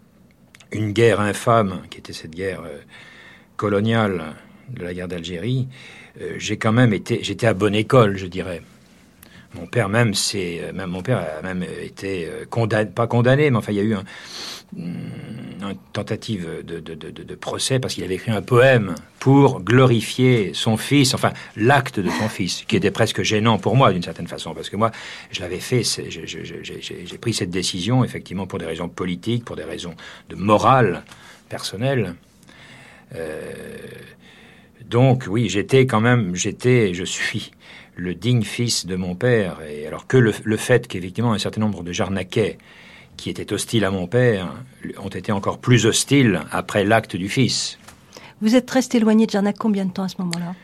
[0.72, 2.78] une guerre infâme, qui était cette guerre euh,
[3.56, 4.34] coloniale
[4.70, 5.68] de la guerre d'Algérie.
[6.20, 8.62] Euh, j'ai quand même été, j'étais à bonne école, je dirais.
[9.54, 13.50] Mon père même, c'est euh, même mon père a même été euh, condamné, pas condamné,
[13.50, 14.04] mais enfin il y a eu un,
[14.76, 21.32] une tentative de, procès parce qu'il avait écrit un poème pour glorifier son fils, enfin
[21.56, 24.76] l'acte de son fils, qui était presque gênant pour moi d'une certaine façon, parce que
[24.76, 24.90] moi
[25.30, 29.94] je l'avais fait, j'ai pris cette décision effectivement pour des raisons politiques, pour des raisons
[30.28, 31.02] de morale
[31.48, 32.14] personnelle.
[33.14, 33.52] Euh,
[34.86, 37.52] donc oui, j'étais quand même, j'étais, je suis
[37.96, 41.82] le digne fils de mon père, et alors que le, fait qu'effectivement un certain nombre
[41.82, 42.58] de Jarnaquais
[43.16, 44.52] qui étaient hostiles à mon père
[44.98, 47.78] ont été encore plus hostiles après l'acte du fils.
[48.40, 50.54] Vous êtes resté éloigné de Jarnac combien de temps à ce moment-là?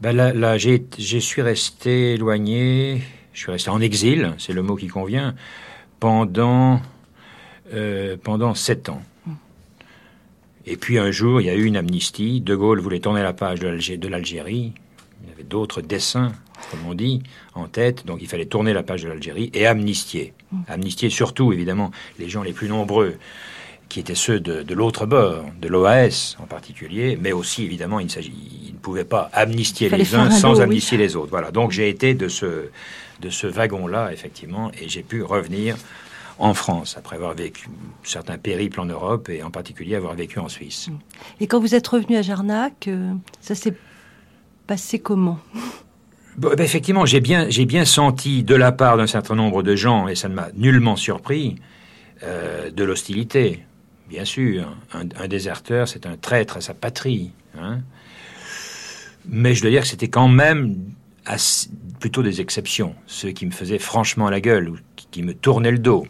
[0.00, 4.62] Ben là, là j'ai, je suis resté éloigné, je suis resté en exil, c'est le
[4.62, 5.34] mot qui convient,
[6.00, 6.80] pendant,
[7.74, 9.02] euh, pendant sept ans.
[9.26, 9.32] Hmm.
[10.66, 12.40] Et puis un jour, il y a eu une amnistie.
[12.40, 14.72] De Gaulle voulait tourner la page de l'Algérie.
[15.22, 16.32] Il y avait d'autres dessins
[16.70, 17.22] comme on dit,
[17.54, 18.06] en tête.
[18.06, 20.32] Donc il fallait tourner la page de l'Algérie et amnistier.
[20.52, 20.56] Mm.
[20.68, 23.16] Amnistier surtout, évidemment, les gens les plus nombreux
[23.88, 28.22] qui étaient ceux de, l'autre bord, de l'OAS en particulier, mais aussi évidemment il ne,
[28.22, 31.30] il ne pouvait pas amnistier les uns sans amnistier les autres.
[31.30, 32.68] Voilà, donc j'ai été de ce,
[33.20, 35.76] de ce wagon-là, effectivement, et j'ai pu revenir
[36.38, 37.68] en France, après avoir vécu
[38.04, 40.88] certains périples en Europe et en particulier avoir vécu en Suisse.
[41.40, 43.74] Et quand vous êtes revenu à Jarnac, euh, ça s'est
[44.66, 45.40] passé comment?
[46.38, 50.28] Ben, effectivement, j'ai bien, senti de la part d'un certain nombre de gens, et ça
[50.28, 51.56] ne m'a nullement surpris,
[52.22, 53.64] euh, de l'hostilité.
[54.08, 57.32] Bien sûr, un, déserteur, c'est un traître à sa patrie.
[57.58, 57.80] hein.
[59.26, 60.76] Mais je dois dire que c'était quand même
[61.98, 64.78] plutôt des exceptions, ceux qui me faisaient franchement la gueule ou
[65.10, 66.06] qui, me tournaient le dos.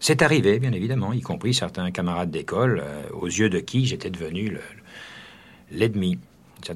[0.00, 4.10] C'est arrivé, bien évidemment, y compris certains camarades d'école, euh, aux yeux de qui j'étais
[4.10, 4.60] devenu le-
[5.70, 6.18] l'ennemi,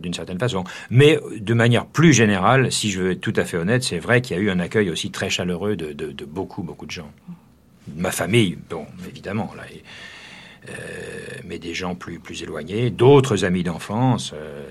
[0.00, 0.64] d'une certaine façon.
[0.90, 4.20] Mais de manière plus générale, si je veux être tout à fait honnête, c'est vrai
[4.20, 7.10] qu'il y a eu un accueil aussi très chaleureux de, de- beaucoup, beaucoup de gens.
[7.96, 9.82] Ma famille, bon, évidemment, là, et,
[10.68, 10.72] euh,
[11.44, 14.64] mais des gens plus, plus éloignés, d'autres amis d'enfance, euh,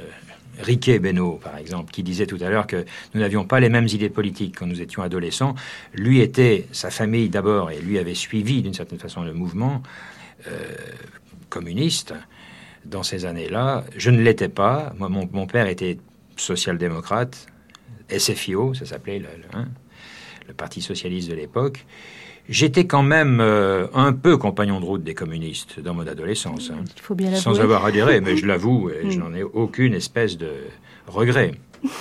[0.59, 3.87] Riquet Beno, par exemple, qui disait tout à l'heure que nous n'avions pas les mêmes
[3.87, 5.55] idées politiques quand nous étions adolescents.
[5.93, 9.81] Lui était, sa famille d'abord, et lui avait suivi d'une certaine façon le mouvement
[10.47, 10.51] euh,
[11.49, 12.13] communiste
[12.85, 13.83] dans ces années-là.
[13.95, 14.93] Je ne l'étais pas.
[14.97, 15.97] Moi, mon, mon père était
[16.35, 17.45] social-démocrate,
[18.15, 19.67] SFIO, ça s'appelait le, le- hein,
[20.47, 21.85] le Parti socialiste de l'époque.
[22.49, 26.71] J'étais quand même euh, un peu compagnon de route des communistes dans mon adolescence.
[26.71, 26.83] hein.
[26.95, 27.41] Il faut bien l'avouer.
[27.41, 29.21] Sans avoir adhéré, mais je l'avoue, et je Mm.
[29.21, 30.51] n'en ai aucune espèce de
[31.07, 31.51] regret.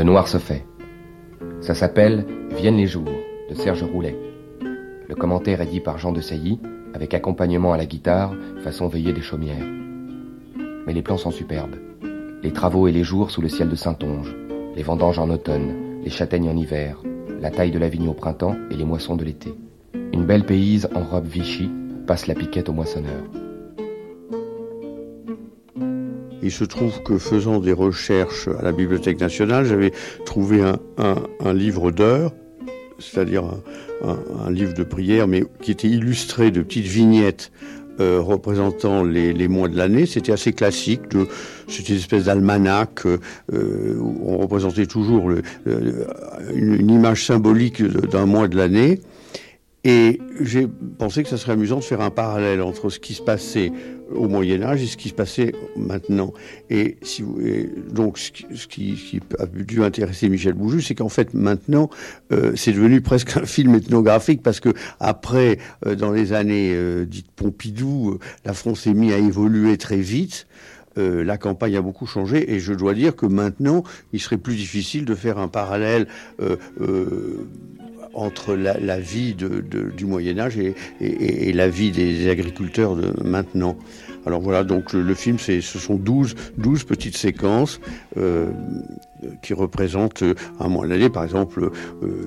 [0.00, 0.64] Le noir se fait.
[1.60, 2.24] Ça s'appelle
[2.56, 3.12] Viennent les jours
[3.50, 4.16] de Serge Roulet.
[5.06, 6.58] Le commentaire est dit par Jean de Sailly,
[6.94, 8.32] avec accompagnement à la guitare,
[8.64, 9.66] façon veillée des chaumières.
[10.86, 11.76] Mais les plans sont superbes.
[12.42, 14.34] Les travaux et les jours sous le ciel de Saintonge,
[14.74, 17.02] les vendanges en automne, les châtaignes en hiver,
[17.38, 19.52] la taille de la vigne au printemps et les moissons de l'été.
[20.14, 21.70] Une belle payse en robe Vichy
[22.06, 23.20] passe la piquette au moissonneur.
[26.42, 29.92] Il se trouve que faisant des recherches à la Bibliothèque nationale, j'avais
[30.24, 32.32] trouvé un, livre d'heures,
[32.98, 33.44] c'est-à-dire
[34.02, 37.52] un, livre de prière, mais qui était illustré de petites vignettes
[38.00, 40.06] euh, représentant les, mois de l'année.
[40.06, 41.02] C'était assez classique.
[41.68, 43.18] C'était une espèce d'almanach euh,
[43.52, 45.42] euh, où on représentait toujours une,
[46.54, 49.00] une image symbolique d'un mois de l'année.
[49.84, 50.66] Et j'ai
[50.98, 53.72] pensé que ça serait amusant de faire un parallèle entre ce qui se passait
[54.14, 56.32] au Moyen Âge et ce qui se passait maintenant.
[56.68, 56.96] Et,
[57.90, 61.90] donc, ce qui, a dû intéresser Michel Bouju, c'est qu'en fait, maintenant,
[62.32, 67.04] euh, c'est devenu presque un film ethnographique parce que après, euh, dans les années euh,
[67.06, 70.46] dites Pompidou, la France s'est mise à évoluer très vite.
[70.96, 75.06] La campagne a beaucoup changé et je dois dire que maintenant, il serait plus difficile
[75.06, 76.06] de faire un parallèle
[78.14, 83.76] entre la, vie du Moyen Âge et, la vie des agriculteurs de maintenant.
[84.26, 87.80] Alors voilà, donc le, film, ce sont 12, 12 petites séquences
[88.16, 88.50] euh,
[89.42, 91.08] qui représentent euh, un mois de l'année.
[91.08, 91.70] Par exemple,
[92.02, 92.26] euh,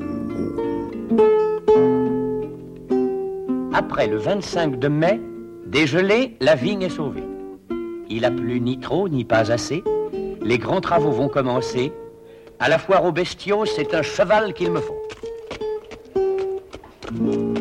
[3.74, 5.20] Après le 25 de mai,
[5.68, 7.24] dégelé, la vigne est sauvée.
[8.10, 9.84] Il a plu ni trop ni pas assez.
[10.42, 11.92] Les grands travaux vont commencer.
[12.60, 15.02] À la foire aux bestiaux, c'est un cheval qu'il me faut.
[17.20, 17.53] Alors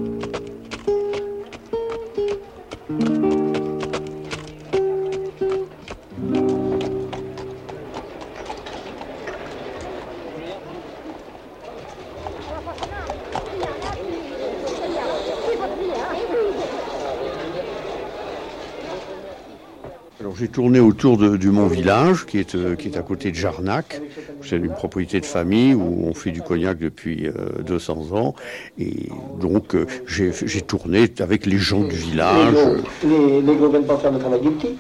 [20.43, 23.37] j'ai tourné autour de- du Mont Village, qui est, euh, qui est à côté de
[23.37, 24.01] Jarnac.
[24.43, 28.35] C'est une propriété de famille où on fait du cognac depuis euh, 200 ans.
[28.77, 29.09] Et
[29.41, 32.57] donc euh, j'ai tourné avec les gens du village.
[33.05, 34.75] Les, gros viennent pas faire le travail du petit.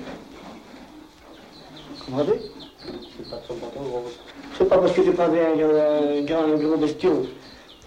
[2.06, 2.40] Comprenez?
[3.16, 6.76] C'est pas, pas, pas parce que tu prends un, grand gros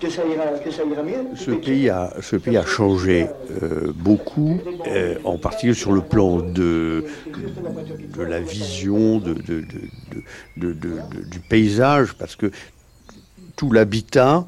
[0.05, 1.35] que ça ira, que ça ira mieux.
[1.35, 3.27] Ce pays a, ce pays a changé
[3.61, 7.05] euh, beaucoup, euh, en particulier sur le plan de,
[8.15, 9.33] de la vision de,
[10.55, 12.51] du paysage, parce que
[13.55, 14.45] tout l'habitat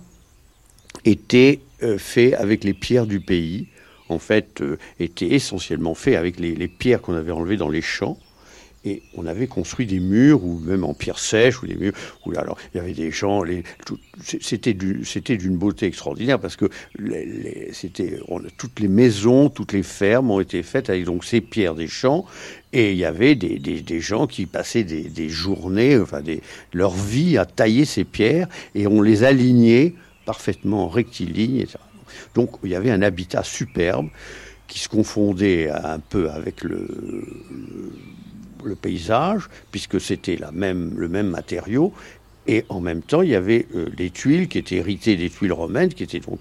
[1.06, 3.68] était euh, fait avec les pierres du pays,
[4.10, 4.64] en fait,
[5.00, 8.18] était essentiellement fait avec les, les pierres qu'on avait enlevées dans les champs.
[8.88, 11.92] Et on avait construit des murs, ou même en pierre sèche, ou des murs,
[12.26, 13.64] où alors, il y avait des gens, les,
[14.24, 16.70] c'était d'une beauté extraordinaire, parce que
[17.74, 18.22] c'était,
[18.58, 22.26] toutes les maisons, toutes les fermes ont été faites avec donc ces pierres des champs,
[22.72, 26.22] et il y avait des, des, des gens qui passaient des, des journées, enfin
[26.72, 31.58] leur vie à tailler ces pierres, et on les alignait parfaitement rectilignes.
[31.58, 31.78] Etc.
[32.36, 34.08] Donc il y avait un habitat superbe
[34.70, 36.88] qui se confondait un peu avec le,
[38.64, 41.94] le, paysage, puisque c'était même, le même matériau.
[42.48, 45.52] Et en même temps, il y avait euh, les tuiles qui étaient héritées des tuiles
[45.52, 46.40] romaines, qui étaient donc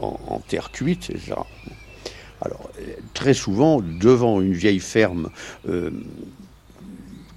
[0.00, 1.12] en, terre cuite.
[2.40, 5.30] Alors, euh, très souvent, devant une vieille ferme
[5.68, 5.90] euh,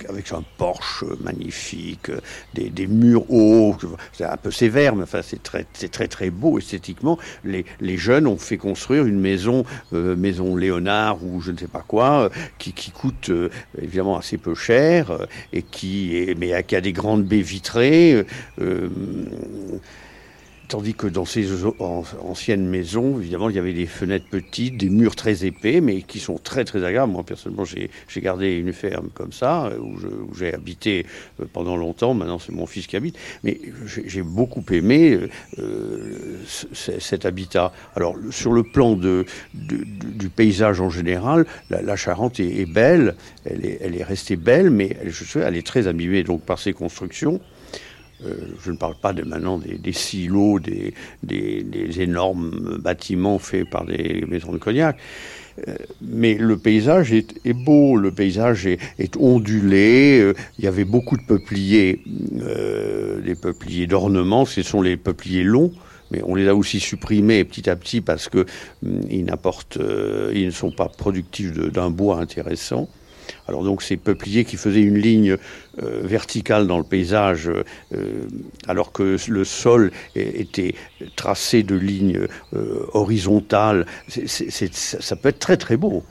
[0.10, 2.12] avec un porche magnifique,
[2.53, 3.76] des, murs hauts,
[4.14, 7.18] c'est un peu sévère, mais enfin c'est très, c'est très très beau esthétiquement.
[7.43, 11.68] Les, les, jeunes ont fait construire une maison, euh, maison Léonard ou je ne sais
[11.68, 13.49] pas quoi, euh, qui, qui, coûte euh,
[13.82, 18.26] évidemment assez peu cher et qui, est, mais qui a des grandes baies vitrées.
[20.68, 21.47] Tandis que dans ces
[21.80, 26.20] anciennes maisons, évidemment, il y avait des fenêtres petites, des murs très épais, mais qui
[26.20, 27.13] sont très très agréables.
[27.13, 31.05] Moi, personnellement, j'ai gardé une ferme comme ça, où j'ai habité
[31.39, 32.13] euh, pendant longtemps.
[32.13, 33.18] Maintenant, c'est mon fils qui habite.
[33.45, 36.18] Mais j'ai beaucoup aimé euh, euh
[36.74, 37.72] cet habitat.
[37.95, 43.15] Alors, sur le plan de, du paysage en général, la, Charente est, belle.
[43.45, 46.41] Elle est, elle est, restée belle, mais elle, je sais, elle est très abîmée donc,
[46.41, 47.39] par ses constructions.
[48.26, 50.93] Euh, je ne parle pas de, maintenant des, silos, des,
[52.01, 54.97] énormes bâtiments faits par des maisons de cognac.
[55.68, 60.20] Euh, mais le paysage est, beau, le paysage est, ondulé.
[60.20, 64.45] Euh, il y avait beaucoup de peupliers, des peupliers d'ornement.
[64.45, 65.72] Ce sont les peupliers longs
[66.09, 68.45] mais on les a aussi supprimés petit à petit parce que
[68.82, 69.78] hum, ils n'apportent,
[70.34, 72.88] ils ne sont pas productifs d'un bois intéressant.
[73.48, 75.38] Alors donc ces peupliers qui faisaient une ligne
[75.82, 78.28] euh, verticale dans le paysage, euh,
[78.68, 80.76] alors que le sol était
[81.16, 86.04] tracé de lignes euh, horizontales, ça peut être très très beau.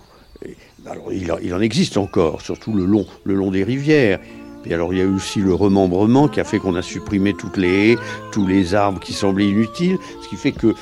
[0.88, 4.20] Alors il, en existe encore, surtout le long, le long des rivières.
[4.64, 7.34] Et alors il y a eu aussi le remembrement qui a fait qu'on a supprimé
[7.34, 7.98] toutes les haies,
[8.32, 10.74] tous les arbres qui semblaient inutiles, ce qui fait que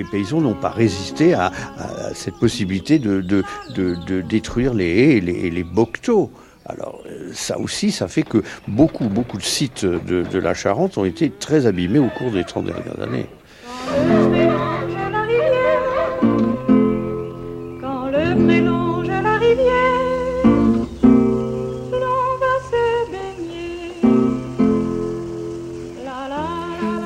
[0.00, 1.52] les paysans n'ont pas résisté à,
[2.14, 3.44] cette possibilité de,
[4.22, 6.30] détruire les haies et les, bocteaux.
[6.66, 11.04] Alors euh, ça aussi, ça fait que beaucoup, beaucoup de sites de, la Charente ont
[11.04, 13.26] été très abîmés au cours des 30 dernières années.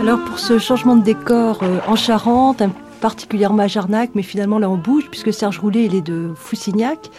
[0.01, 2.63] Alors pour ce changement de décor euh, en Charente,
[3.05, 7.11] particulièrement à Jarnac, mais finalement là on bouge puisque Serge Roulet il est de Foussignac.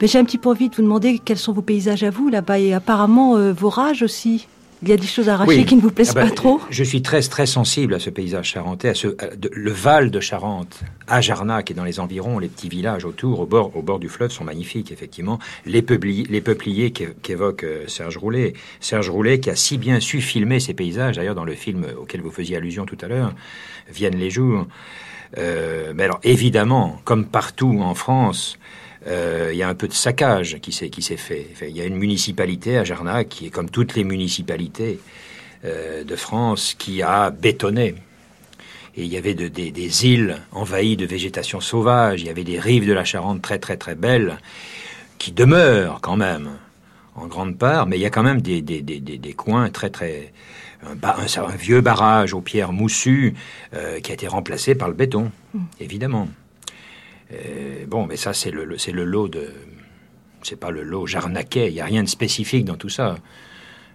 [0.00, 2.28] Mais j'ai un petit peu envie de vous demander quels sont vos paysages à vous
[2.28, 4.48] là-bas et apparemment euh, vos rages aussi.
[4.82, 6.82] Il y a des choses arrachées qui ne vous plaisent ah ben, pas trop Je
[6.82, 9.08] suis très très sensible à ce paysage charentais, à ce,
[9.52, 13.46] le Val de Charente, à Jarnac et dans les environs, les petits villages autour, au
[13.46, 15.38] bord, au bord du fleuve, sont magnifiques, effectivement.
[15.66, 18.54] Les, peupliers, les peupliers qu'évoque euh, Serge Roulet.
[18.80, 22.22] Serge Roulet qui a si bien su filmer ces paysages, d'ailleurs dans le film auquel
[22.22, 23.34] vous faisiez allusion tout à l'heure,
[23.92, 24.66] Viennent les jours.
[25.38, 28.58] Euh, mais alors évidemment, comme partout en France,
[29.06, 31.48] il y a un peu de saccage qui s'est qui s'est fait.
[31.62, 35.00] Il y a une municipalité à Jarnac qui est comme toutes les municipalités
[35.62, 37.94] euh, de France qui a bétonné.
[38.96, 42.22] Et il y avait des îles envahies de végétation sauvage.
[42.22, 44.38] Il y avait des rives de la Charente très très très belles
[45.18, 46.48] qui demeurent quand même
[47.14, 49.90] en grande part, mais il y a quand même des, des, des, des coins très
[49.90, 50.32] très
[50.82, 53.34] un, un, vieux barrage aux pierres moussues
[53.74, 55.60] euh, qui a été remplacé par le béton, mm.
[55.80, 56.28] évidemment.
[57.32, 59.48] Euh, bon, mais ça, c'est le, c'est le lot de.
[60.42, 63.16] C'est pas le lot jarnaquais, il n'y a rien de spécifique dans tout ça.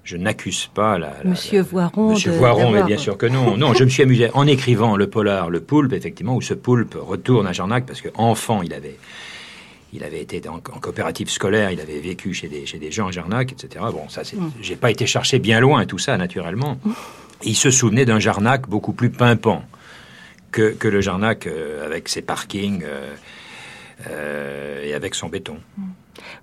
[0.03, 1.15] Je n'accuse pas la.
[1.23, 2.11] Monsieur Voiron.
[2.11, 3.57] Monsieur Voiron, mais bien sûr que non.
[3.57, 6.95] Non, je me suis amusé en écrivant le polar, le poulpe, effectivement, où ce poulpe
[6.95, 8.97] retourne à Jarnac parce qu'enfant, il avait.
[9.93, 13.11] Il avait été en, coopérative scolaire, il avait vécu chez des, chez des gens à
[13.11, 13.85] Jarnac, etc.
[13.93, 14.51] Bon, ça, c'est, mm.
[14.61, 16.77] j'ai pas été chercher bien loin tout ça, naturellement.
[17.43, 19.63] Il se souvenait d'un Jarnac beaucoup plus pimpant
[20.55, 23.13] que, le Jarnac euh, avec ses parkings euh,
[24.07, 25.57] euh, et avec son béton.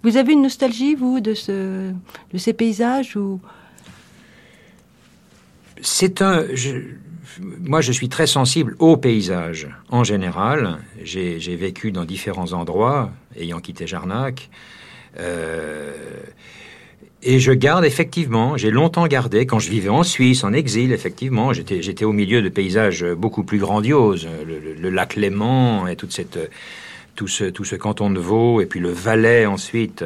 [0.02, 1.92] Vous avez une nostalgie, vous, de, ce,
[2.32, 3.40] de ces paysages ou...
[5.80, 6.44] C'est un.
[7.58, 10.78] moi, je suis très sensible aux paysages en général.
[11.02, 14.48] J'ai vécu dans différents endroits, ayant quitté Jarnac.
[17.24, 21.52] Et je garde effectivement, j'ai longtemps gardé, quand je vivais en Suisse, en exil, effectivement,
[21.52, 26.50] j'étais, au milieu de paysages beaucoup plus grandioses, le, lac Léman et toute cette,
[27.14, 30.04] tout ce, tout ce canton de Vaud, et puis le Valais ensuite,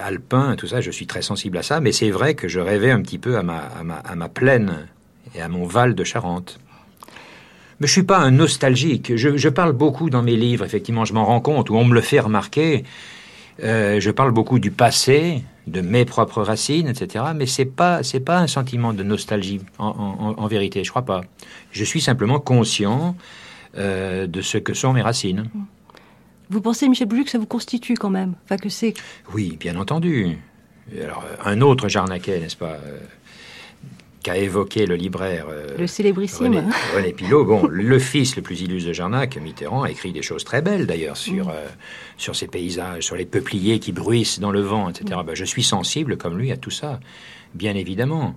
[0.00, 2.92] alpin, tout ça, je suis très sensible à ça, mais c'est vrai que je rêvais
[2.92, 4.86] un petit peu à ma, à ma, à ma plaine
[5.34, 6.60] et à mon Val de Charente.
[7.80, 9.14] Mais je suis pas un nostalgique.
[9.14, 12.00] Je, parle beaucoup dans mes livres, effectivement, je m'en rends compte, ou on me le
[12.00, 12.84] fait remarquer.
[13.62, 17.26] Euh, je parle beaucoup du passé, de mes propres racines, etc.
[17.34, 20.84] Mais c'est pas c'est pas un sentiment de nostalgie en, en, en, vérité.
[20.84, 21.22] Je crois pas.
[21.72, 23.16] Je suis simplement conscient
[23.76, 25.50] euh, de ce que sont mes racines.
[26.50, 28.94] Vous pensez, Michel Boulut, que ça vous constitue quand même, enfin que c'est.
[29.34, 30.38] Oui, bien entendu.
[31.02, 32.78] Alors, un autre Jarnaquet, n'est-ce pas?
[32.86, 32.98] Euh,
[34.28, 36.62] qu'a évoqué le libraire euh, le célébrissime René,
[36.94, 37.44] René Pilot.
[37.46, 40.86] Bon, le fils le plus illustre de Jarnac, Mitterrand, a écrit des choses très belles
[40.86, 41.50] d'ailleurs sur, Mm.
[41.54, 41.66] euh,
[42.18, 45.20] sur ces paysages, sur les peupliers qui bruissent dans le vent, etc.
[45.26, 47.00] Ben, je suis sensible comme lui à tout ça,
[47.54, 48.34] bien évidemment.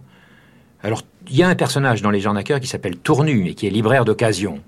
[0.83, 3.69] Alors, il y a un personnage dans les Jarnaqueurs qui s'appelle Tournu et qui est
[3.69, 4.61] libraire d'occasion.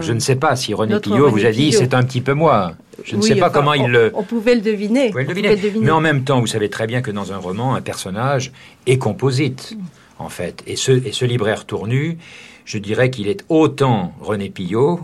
[0.00, 2.74] Je ne sais pas si René Pillot vous a dit c'est un petit peu moi.
[3.02, 4.12] Je ne Oui, sais pas enfin, comment on, il le.
[4.14, 5.10] On pouvait le deviner.
[5.10, 5.84] Le On pouvait le deviner.
[5.86, 8.52] Mais en même temps, vous savez très bien que dans un roman, un personnage
[8.86, 9.76] est composite,
[10.18, 10.62] en fait.
[10.66, 12.18] Et ce, et ce libraire tournu,
[12.64, 15.00] je dirais qu'il est autant René Pillot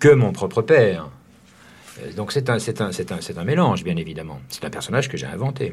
[0.00, 1.08] que mon propre père.
[2.02, 4.40] Euh, Donc c'est un, c'est un, c'est un, c'est un mélange, bien évidemment.
[4.48, 5.72] C'est un personnage que j'ai inventé.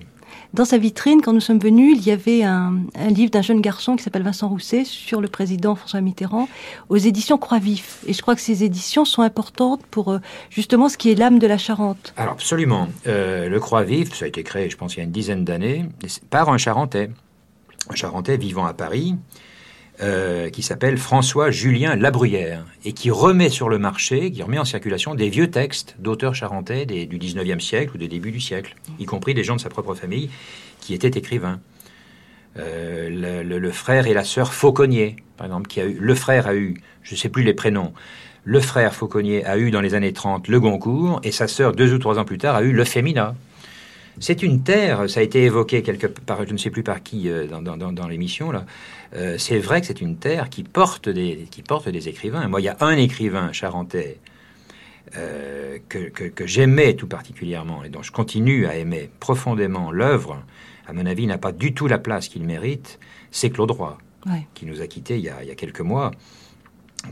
[0.54, 3.62] Dans sa vitrine, quand nous sommes venus, il y avait un, un livre d'un jeune
[3.62, 6.48] garçon qui s'appelle Vincent Rousset sur le président François Mitterrand
[6.90, 8.00] aux éditions Croix-Vif.
[8.08, 11.40] Et je crois que ces éditions sont importantes pour euh, justement ce qui est l'âme
[11.40, 12.14] de la Charente.
[12.18, 12.88] Alors absolument.
[13.08, 15.86] Euh, le Croix-Vif, ça a été créé, je pense, il y a une dizaine d'années,
[16.30, 17.10] par un Charentais.
[17.96, 19.16] Charentais vivant à Paris,
[20.02, 24.66] euh, qui s'appelle François Julien Labruyère, et qui remet sur le marché, qui remet en
[24.66, 28.76] circulation des vieux textes d'auteurs charentais des- du 19e siècle ou des débuts du siècle,
[29.00, 30.30] y compris des gens de sa propre famille
[30.80, 31.60] qui étaient écrivains.
[32.58, 36.16] Euh, le, le- le frère et la sœur Fauconnier, par exemple, qui a eu, le
[36.16, 37.94] frère a eu, je ne sais plus les prénoms,
[38.46, 41.94] le frère Fauconnier a eu dans les années 30 le Goncourt, et sa sœur, deux
[41.94, 43.36] ou trois ans plus tard, a eu le Fémina.
[44.20, 47.30] C'est une terre, ça a été évoqué quelque part, je ne sais plus par qui
[47.30, 48.66] euh, dans, dans- dans- dans l'émission là.
[49.16, 52.48] Euh, c'est vrai que c'est une terre qui porte des qui porte des écrivains.
[52.48, 54.20] Moi, il y a un écrivain charentais
[55.18, 60.44] euh, que, que- que j'aimais tout particulièrement et dont je continue à aimer profondément l'œuvre.
[60.88, 63.00] À mon avis, n'a pas du tout la place qu'il mérite.
[63.32, 64.48] C'est Claude Roy, Ouais.
[64.54, 66.12] qui nous a quittés il y a, il y a quelques mois,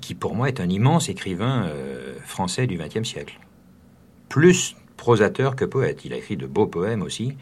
[0.02, 3.39] qui pour moi est un immense écrivain euh, français du XXe siècle.
[4.30, 6.04] Plus prosateur que poète.
[6.04, 7.36] Il a écrit de beaux poèmes aussi.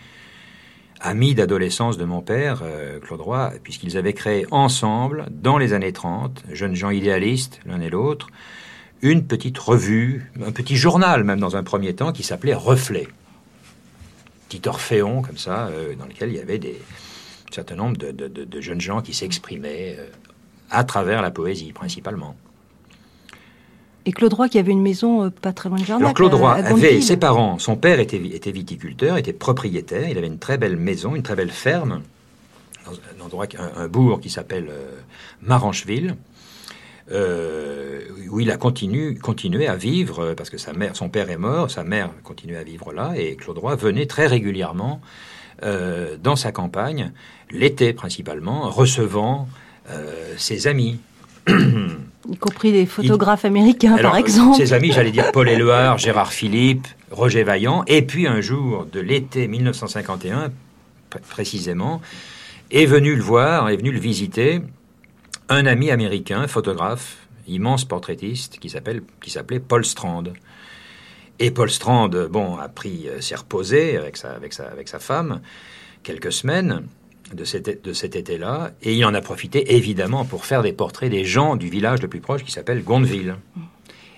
[1.01, 5.91] Ami d'adolescence de mon père, euh, Claude Roy, puisqu'ils avaient créé ensemble, dans les années
[5.91, 8.27] 30, jeunes gens idéalistes, l'un et l'autre,
[9.01, 13.07] une petite revue, un petit journal même dans un premier temps, qui s'appelait Reflet.
[14.47, 18.81] Petit orphéon comme ça, euh, dans lequel il y avait un certain nombre de jeunes
[18.81, 20.07] gens qui s'exprimaient euh,
[20.71, 22.35] à travers la poésie principalement.
[24.07, 26.03] Et Claude Roy qui avait une maison euh, pas très loin de Jarnac.
[26.05, 29.33] Alors Claude à- Roy à avait ses parents, son père était, vi- était viticulteur, était
[29.33, 32.01] propriétaire, il avait une très belle maison, une très belle ferme,
[32.85, 34.91] dans un endroit, un, un bourg qui s'appelle euh,
[35.41, 36.15] Marancheville,
[37.11, 41.29] euh, où il a continu, continué à vivre, euh, parce que sa mère, son père
[41.29, 45.01] est mort, sa mère continuait à vivre là, et Claude Roy venait très régulièrement
[45.63, 47.11] euh, dans sa campagne,
[47.51, 49.47] l'été principalement, recevant
[49.89, 50.99] euh, ses amis.
[52.31, 54.57] Y compris les photographes américains, Alors, par exemple.
[54.57, 58.99] Ses amis, j'allais dire Paul Éluard, Gérard Philippe, Roger Vaillant, et puis un jour de
[58.99, 62.01] l'été 1951, pr- précisément,
[62.71, 64.61] est venu le voir, est venu le visiter,
[65.49, 67.17] un ami américain, photographe,
[67.47, 70.23] immense portraitiste, qui s'appelle, qui s'appelait Paul Strand.
[71.37, 74.99] Et Paul Strand, bon, a pris, euh, s'est reposé avec sa, avec sa, avec sa
[74.99, 75.41] femme
[76.01, 76.83] quelques semaines
[77.33, 81.09] de cet, de cet été-là, et il en a profité évidemment pour faire des portraits
[81.09, 83.35] des gens du village le plus proche qui s'appelle Gondeville.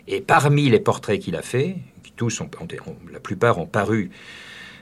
[0.08, 3.66] Et parmi les portraits qu'il a fait, qui tous ont, ont- ont- la plupart ont
[3.66, 4.10] paru,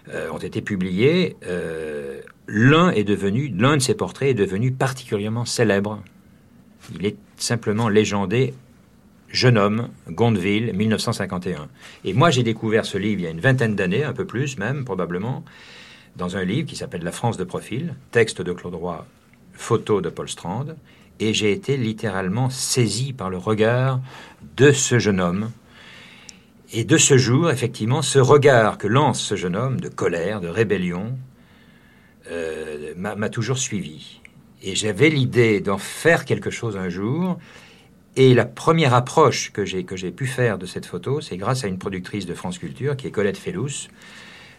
[0.09, 5.45] euh, ont été publiés, euh, l'un est devenu, l'un de ces portraits est devenu particulièrement
[5.45, 6.01] célèbre.
[6.99, 8.53] Il est simplement légendé
[9.29, 11.67] Jeune homme, Gondeville, 1951.
[12.05, 14.57] Et moi, j'ai découvert ce livre il y a une vingtaine d'années, un peu plus
[14.57, 15.43] même, probablement,
[16.15, 19.05] dans un livre qui s'appelle La France de profil, texte de Claude Roy,
[19.53, 20.65] photo de Paul Strand,
[21.19, 24.01] et j'ai été littéralement saisi par le regard
[24.57, 25.51] de ce jeune homme.
[26.73, 30.47] Et de ce jour, effectivement, ce regard que lance ce jeune homme de colère, de
[30.47, 31.17] rébellion,
[32.31, 34.19] euh, m'a toujours suivi.
[34.63, 37.37] Et j'avais l'idée d'en faire quelque chose un jour.
[38.15, 41.63] Et la première approche que j'ai que j'ai pu faire de cette photo, c'est grâce
[41.63, 43.89] à une productrice de France Culture qui est Colette Fellous,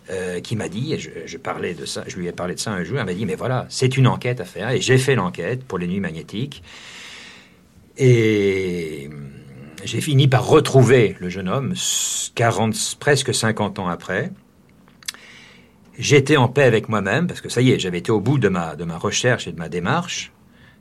[0.08, 2.70] euh, qui m'a dit, et je, parlais de ça, je lui ai parlé de ça
[2.70, 5.16] un jour, elle m'a dit, mais voilà, c'est une enquête à faire, et j'ai fait
[5.16, 6.62] l'enquête pour les nuits magnétiques.
[7.98, 9.10] Et
[9.84, 11.74] j'ai fini par retrouver le jeune homme,
[12.36, 14.30] 40, presque 50 ans après.
[15.98, 18.48] J'étais en paix avec moi-même, parce que ça y est, j'avais été au bout de
[18.48, 20.30] ma, de ma recherche et de ma démarche,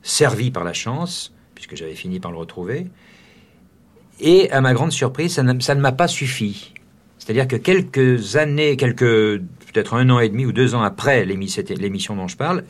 [0.02, 2.86] servi par la chance, puisque j'avais fini par le retrouver.
[4.20, 6.74] Et à ma grande surprise, ça ne, ça ne m'a pas suffi.
[7.26, 9.40] C'est-à-dire que quelques années, quelques
[9.72, 12.62] peut-être un an et demi ou deux ans après l'émission dont je parle,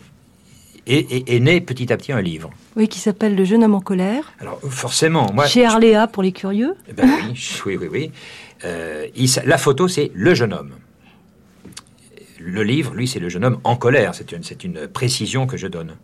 [0.87, 2.51] est, est, né petit à petit un livre.
[2.75, 4.33] Oui, qui s'appelle Le jeune homme en colère.
[4.41, 5.47] Alors forcément, moi.
[5.47, 6.75] Chez Arléa pour les curieux.
[6.89, 8.11] Eh ben oui, oui, oui, oui.
[8.65, 9.07] Euh,
[9.45, 10.73] la photo, c'est le jeune homme.
[12.41, 14.15] Le livre, lui, c'est le jeune homme en colère.
[14.15, 15.97] C'est une, une précision que je donne.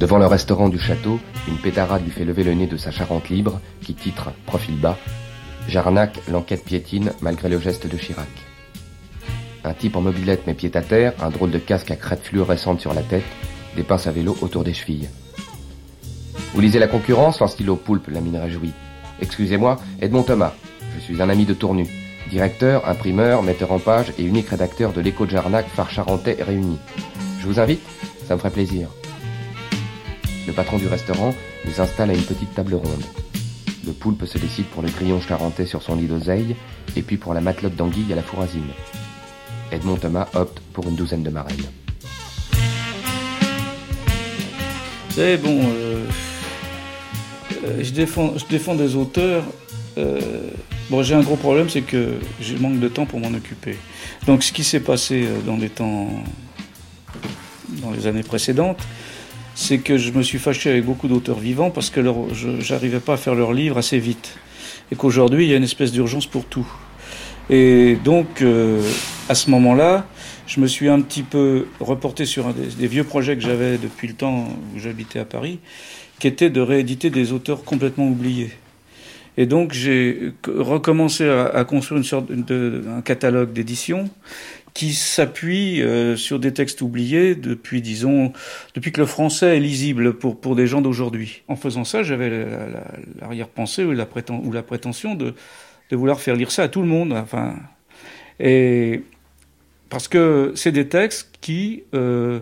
[0.00, 3.28] Devant le restaurant du château, une pétarade lui fait lever le nez de sa charente
[3.28, 4.96] libre, qui titre, profil bas,
[5.68, 8.26] Jarnac, l'enquête piétine malgré le geste de Chirac.
[9.62, 12.80] Un type en mobilette met pied à terre, un drôle de casque à crête fluorescente
[12.80, 13.26] sur la tête,
[13.76, 15.10] des pinces à vélo autour des chevilles.
[16.54, 18.72] Vous lisez la concurrence lance-t-il au poulpe, la mine réjouie.
[19.20, 20.54] Excusez-moi, Edmond Thomas.
[20.94, 21.86] Je suis un ami de Tournu.
[22.30, 26.78] Directeur, imprimeur, metteur en page et unique rédacteur de l'écho de Jarnac, phare charentais réuni.
[27.42, 27.82] Je vous invite
[28.26, 28.88] Ça me ferait plaisir.
[30.46, 31.34] Le patron du restaurant
[31.64, 33.04] nous installe à une petite table ronde.
[33.86, 36.56] Le poulpe se décide pour le grillon charentais sur son lit d'oseille
[36.96, 38.70] et puis pour la matelote d'anguille à la fourrasine.
[39.70, 41.66] Edmond Thomas opte pour une douzaine de marraines.
[45.10, 46.04] C'est bon, euh,
[47.64, 49.44] euh, je, défends, je défends des auteurs.
[49.98, 50.20] Euh,
[50.88, 53.76] bon, j'ai un gros problème, c'est que je manque de temps pour m'en occuper.
[54.26, 56.08] Donc, ce qui s'est passé dans les temps,
[57.82, 58.80] dans les années précédentes,
[59.60, 62.00] c'est que je me suis fâché avec beaucoup d'auteurs vivants parce que
[62.32, 64.38] je n'arrivais pas à faire leurs livres assez vite.
[64.90, 66.66] Et qu'aujourd'hui, il y a une espèce d'urgence pour tout.
[67.50, 68.80] Et donc, euh,
[69.28, 70.06] à ce moment-là,
[70.46, 74.08] je me suis un petit peu reporté sur un des, vieux projets que j'avais depuis
[74.08, 75.58] le temps où j'habitais à Paris,
[76.18, 78.52] qui était de rééditer des auteurs complètement oubliés.
[79.36, 84.10] Et donc, j'ai recommencé à, construire une sorte de, un catalogue d'édition
[84.74, 88.32] qui s'appuie euh, sur des textes oubliés depuis, disons,
[88.74, 91.42] depuis que le français est lisible pour, pour des gens d'aujourd'hui.
[91.48, 92.46] En faisant ça, j'avais
[93.20, 94.06] l'arrière-pensée ou, la
[94.44, 95.34] ou la prétention de,
[95.90, 97.12] de vouloir faire lire ça à tout le monde.
[97.12, 97.56] Enfin,
[98.38, 99.02] et
[99.90, 102.40] parce que c'est des textes qui, euh,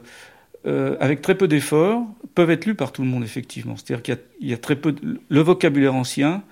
[0.67, 2.05] euh, avec très peu d'efforts,
[2.35, 3.77] peuvent être lus par tout le monde, effectivement.
[3.77, 4.93] C'est-à-dire qu'il y, a très peu...
[4.93, 5.21] De...
[5.29, 6.43] Le vocabulaire ancien,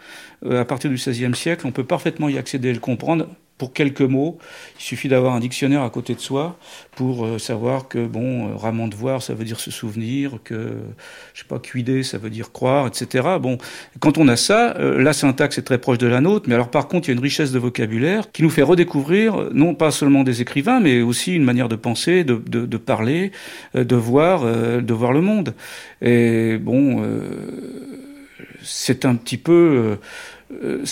[0.44, 3.28] euh, à partir du XVIe siècle, on peut parfaitement y accéder et le comprendre
[3.58, 4.38] pour quelques mots.
[4.78, 6.58] Il suffit d'avoir un dictionnaire à côté de soi
[6.94, 10.72] pour euh, savoir que, bon, euh, de voir, ça veut dire se souvenir, que,
[11.32, 13.26] je sais pas, cuider, ça veut dire croire, etc.
[13.40, 13.58] Bon,
[14.00, 16.70] quand on a ça, euh, la syntaxe est très proche de la nôtre, mais alors
[16.70, 19.90] par contre, il y a une richesse de vocabulaire qui nous fait redécouvrir, non pas
[19.90, 23.32] seulement des écrivains, mais aussi une manière de penser, de, de, de parler,
[23.74, 25.54] de voir, de voir le monde.
[26.02, 27.02] Et bon,
[28.62, 29.98] c'est un petit peu
[30.52, 30.84] euh,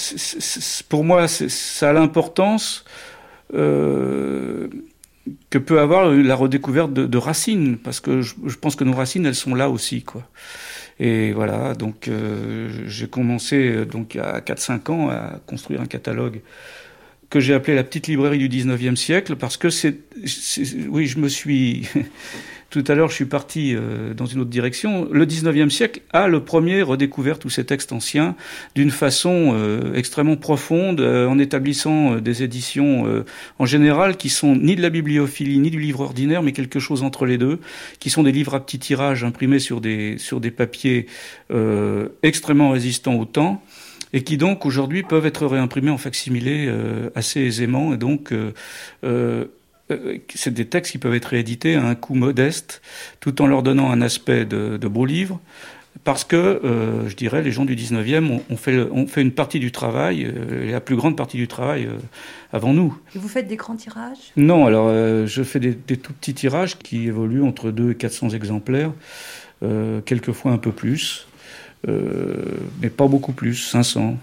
[0.89, 2.85] pour moi, ça a l'importance
[3.55, 4.69] euh,
[5.51, 9.35] que peut avoir la redécouverte de, racines, parce que je, pense que nos racines, elles
[9.35, 10.23] sont là aussi, quoi.
[11.01, 16.41] Et voilà, donc euh, j'ai commencé donc à 4-5 ans à construire un catalogue
[17.31, 19.97] que j'ai appelé la petite librairie du 19e siècle, parce que c'est,
[20.89, 21.89] oui, je me suis
[22.75, 25.07] Tout à l'heure, je suis parti euh, dans une autre direction.
[25.12, 28.35] Le 19e siècle a le premier redécouvert tous ces textes anciens
[28.75, 33.25] d'une façon euh, extrêmement profonde, euh, en établissant des éditions
[33.61, 37.05] en général qui sont ni de la bibliophilie ni du livre ordinaire, mais quelque chose
[37.05, 37.61] entre les deux,
[38.01, 41.07] qui sont des livres à petit tirage imprimés sur des sur des papiers
[42.25, 43.62] extrêmement résistants au temps
[44.12, 46.72] et qui donc aujourd'hui peuvent être réimprimés en facsimilé
[47.14, 48.33] assez aisément et donc
[49.05, 49.47] euh,
[50.35, 52.80] c'est des textes qui peuvent être réédités à un coût modeste,
[53.20, 55.41] tout en leur donnant un aspect de, de beau livre,
[56.03, 59.61] parce que, euh, je dirais, les gens du 19e ont, fait, ont fait une partie
[59.61, 61.89] du travail, euh, la plus grande partie du travail
[62.53, 62.99] avant nous.
[63.14, 64.32] Et vous faites des grands tirages?
[64.37, 64.89] Non, alors
[65.26, 68.93] je fais des, des, tout petits tirages qui évoluent entre 2 et 400 exemplaires,
[70.05, 71.26] quelquefois un peu plus,
[71.87, 74.18] mais pas beaucoup plus, 500,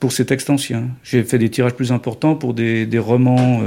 [0.00, 0.88] pour ces textes anciens.
[1.02, 3.62] J'ai fait des tirages plus importants pour des, des romans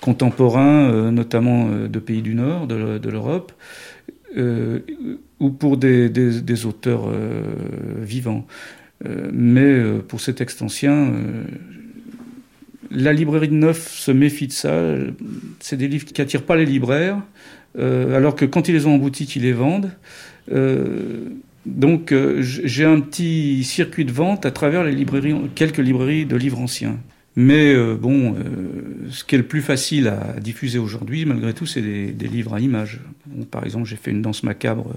[0.00, 3.52] contemporains, euh, notamment euh, de pays du Nord, de, l'Europe,
[4.36, 4.80] euh,
[5.38, 7.08] ou pour des, auteurs
[7.98, 8.46] vivants.
[9.32, 11.12] mais pour ces textes anciens,
[12.90, 14.94] la librairie de neuf se méfie de ça.
[15.60, 17.18] C'est des livres qui n'attirent pas les libraires,
[17.78, 19.90] alors que quand ils les ont en ils les vendent.
[21.64, 26.60] donc j'ai un petit circuit de vente à travers les librairies, quelques librairies de livres
[26.60, 26.98] anciens.
[27.36, 28.34] Mais bon,
[29.10, 32.60] ce qui est le plus facile à diffuser aujourd'hui, malgré tout, c'est des, livres à
[32.60, 33.00] images.
[33.50, 34.94] par exemple, j'ai fait une danse macabre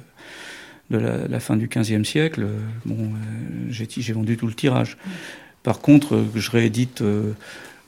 [0.89, 2.47] de la, fin du XVe siècle.
[2.85, 3.11] Bon,
[3.69, 4.97] j'ai vendu tout le tirage.
[5.61, 7.03] Par contre, je réédite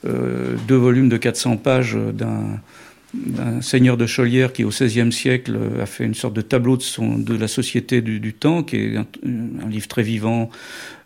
[0.04, 2.60] deux volumes de 400 pages d'un
[3.38, 7.36] un seigneur de Chaulière qui, au XVIe siècle, a fait une sorte de tableau de
[7.36, 9.06] la société du, temps, qui est un,
[9.68, 10.50] livre très vivant,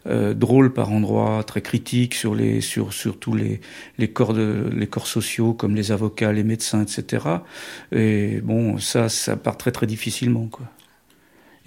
[0.06, 3.60] euh, drôle par endroits, très critique sur les sur sur tous les
[3.98, 7.26] les corps de les corps sociaux comme les avocats, les médecins, etc.
[7.92, 10.66] Et bon, ça ça part très très difficilement quoi.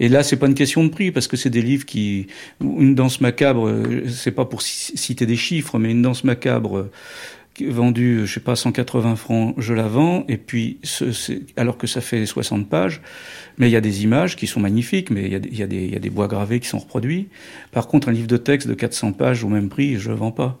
[0.00, 2.26] Et là, c'est pas une question de prix parce que c'est des livres qui
[2.60, 3.72] une danse macabre,
[4.08, 6.90] c'est pas pour citer des chiffres, mais une danse macabre
[7.62, 10.78] vendu, je sais pas, 180 francs, je la vends, et puis,
[11.56, 13.00] alors que ça fait 60 pages,
[13.58, 16.28] mais il y a des images qui sont magnifiques, mais il y, a, des, bois
[16.28, 17.28] gravés qui sont reproduits.
[17.72, 20.32] Par contre, un livre de texte de 400 pages au même prix, je le vends
[20.32, 20.58] pas.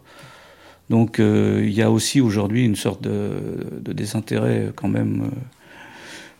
[0.90, 3.32] Donc, euh, il y a aussi aujourd'hui une sorte de,
[3.80, 5.38] désintérêt quand même euh,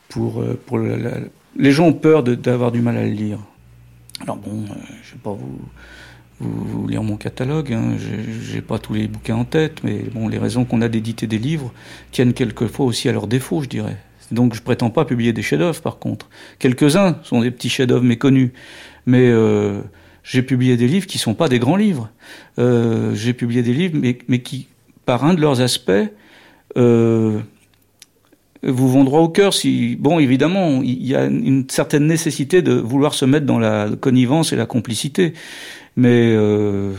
[0.09, 3.39] pour, euh, pour les gens ont peur d'avoir du mal à le lire.
[4.21, 4.65] Alors bon,
[5.03, 5.59] je sais pas vous
[6.49, 7.73] vous, lire mon catalogue.
[7.73, 7.97] Hein.
[8.43, 11.39] J'ai pas tous les bouquins en tête, mais bon, les raisons qu'on a d'éditer des
[11.39, 11.73] livres
[12.13, 13.97] tiennent quelquefois aussi à leurs défauts, je dirais.
[14.31, 16.29] Donc je prétends pas publier des chefs-d'œuvre, par contre.
[16.59, 18.51] Quelques-uns sont des petits chefs-d'œuvre méconnus,
[19.07, 19.81] mais euh,
[20.23, 22.11] j'ai publié des livres qui sont pas des grands livres.
[22.59, 24.69] Euh, j'ai publié des livres, mais, qui,
[25.05, 25.93] par un de leurs aspects,
[26.77, 27.39] euh,
[28.63, 29.53] vous vont droit au cœur.
[29.53, 33.91] Si bon, évidemment, il y a une certaine nécessité de vouloir se mettre dans la
[34.01, 35.35] connivence et la complicité
[35.97, 36.93] mais euh,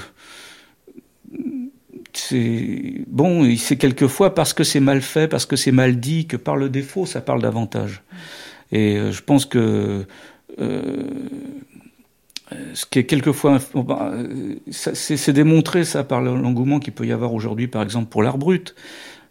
[2.13, 6.37] c'est bon, c'est quelquefois parce que c'est mal fait, parce que c'est mal dit, que
[6.37, 8.03] par le défaut, ça parle davantage.
[8.71, 10.05] Et euh, je pense que
[10.59, 11.03] euh,
[12.73, 14.13] ce qui est quelquefois, bah,
[14.71, 18.75] c'est démontré ça par l'engouement qu'il peut y avoir aujourd'hui, par exemple pour l'art brut.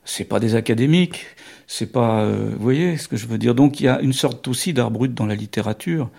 [0.04, 1.24] C'est pas des académiques,
[1.66, 3.54] c'est pas, vous voyez ce que je veux dire.
[3.54, 6.10] Donc il y a une sorte aussi d'art brut dans la littérature.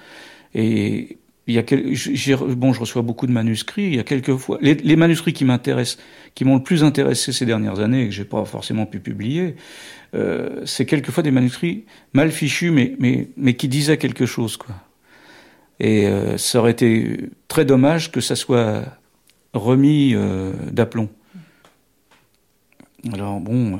[0.55, 3.85] Et il y a bon, je reçois beaucoup de manuscrits.
[3.85, 7.45] Il y a quelques fois les, manuscrits qui m'intéressent, qui m'ont le plus intéressé ces
[7.45, 9.55] dernières années et que j'ai pas forcément pu publier,
[10.15, 14.75] euh, c'est quelquefois des manuscrits mal fichus, mais mais mais qui disaient quelque chose, quoi.
[15.79, 18.83] Et euh, ça aurait été très dommage que ça soit
[19.53, 21.09] remis euh, d'aplomb.
[23.13, 23.79] Alors bon,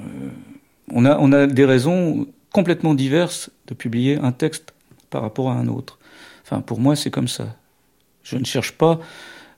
[0.92, 4.74] on a on a des raisons complètement diverses de publier un texte
[5.10, 5.98] par rapport à un autre.
[6.46, 7.56] Enfin, pour moi, c'est comme ça.
[8.22, 9.00] Je ne cherche pas,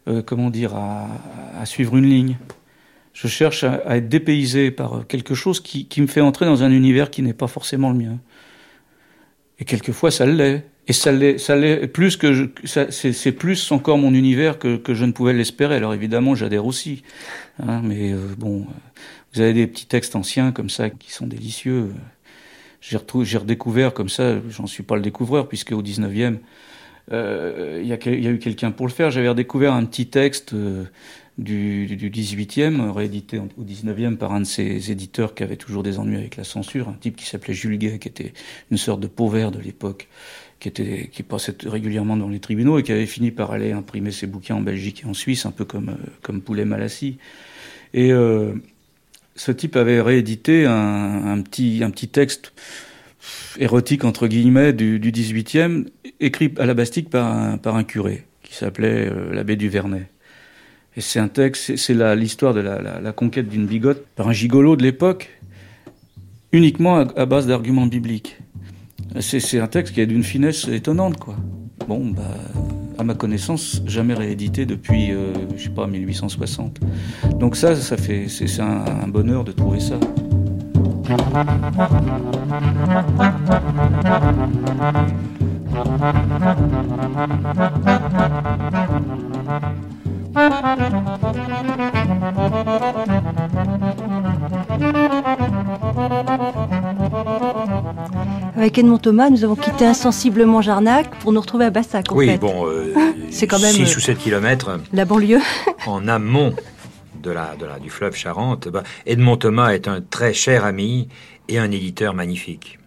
[0.07, 2.38] euh, comment dire, à, suivre une ligne.
[3.13, 7.11] Je cherche à, être dépaysé par quelque chose qui, me fait entrer dans un univers
[7.11, 8.17] qui n'est pas forcément le mien.
[9.59, 10.65] Et quelquefois, ça l'est.
[10.89, 15.11] Et ça l'est, ça l'est plus que c'est, plus encore mon univers que, je ne
[15.11, 15.75] pouvais l'espérer.
[15.75, 17.03] Alors évidemment, j'adhère aussi.
[17.59, 18.65] Hein, mais euh, bon,
[19.33, 21.89] vous avez des petits textes anciens comme ça qui sont délicieux.
[22.79, 26.38] J'ai, j'ai redécouvert comme ça, j'en suis pas le découvreur, puisque au 19e, euh,
[27.11, 29.11] il y, a eu quelqu'un pour le faire.
[29.11, 30.85] J'avais redécouvert un petit texte euh,
[31.37, 35.99] du, du 18e, réédité au 19e par un de ces éditeurs qui avait toujours des
[35.99, 38.33] ennuis avec la censure, un type qui s'appelait Jules Gay, qui était
[38.71, 40.07] une sorte de pauvre de l'époque,
[40.59, 44.55] qui, passait régulièrement dans les tribunaux et qui avait fini par aller imprimer ses bouquins
[44.55, 47.17] en Belgique et en Suisse, un peu comme, euh, comme Poulet Malassi.
[47.93, 48.53] Et euh,
[49.35, 52.53] ce type avait réédité un, petit, un petit texte
[53.59, 55.86] érotique entre guillemets du, du 18e,
[56.20, 60.09] écrit à la Bastille par un, curé qui s'appelait euh, l'abbé du Vernet.
[60.95, 64.82] Et c'est un texte, c'est l'histoire de la, conquête d'une bigote par un gigolo de
[64.82, 65.30] l'époque,
[66.51, 68.38] uniquement à, base d'arguments bibliques.
[69.20, 71.36] C'est un texte qui est d'une finesse étonnante, quoi.
[71.88, 72.24] Bon, bah,
[72.97, 76.80] à ma connaissance, jamais réédité depuis, euh, je sais pas, 1860.
[77.36, 79.99] Donc ça, ça fait, c'est un bonheur de trouver ça.
[98.57, 102.11] Avec Edmond Thomas, nous avons quitté insensiblement Jarnac pour nous retrouver à Bassac.
[102.11, 102.37] En oui, fait.
[102.37, 102.93] bon, euh,
[103.31, 104.77] c'est quand même 6 ou 7 kilomètres.
[104.91, 105.39] La banlieue.
[105.85, 106.53] en amont
[107.28, 108.69] de la, de la, du fleuve Charente.
[108.69, 111.09] Bah, Edmond Thomas est un très cher ami
[111.49, 112.80] et un éditeur magnifique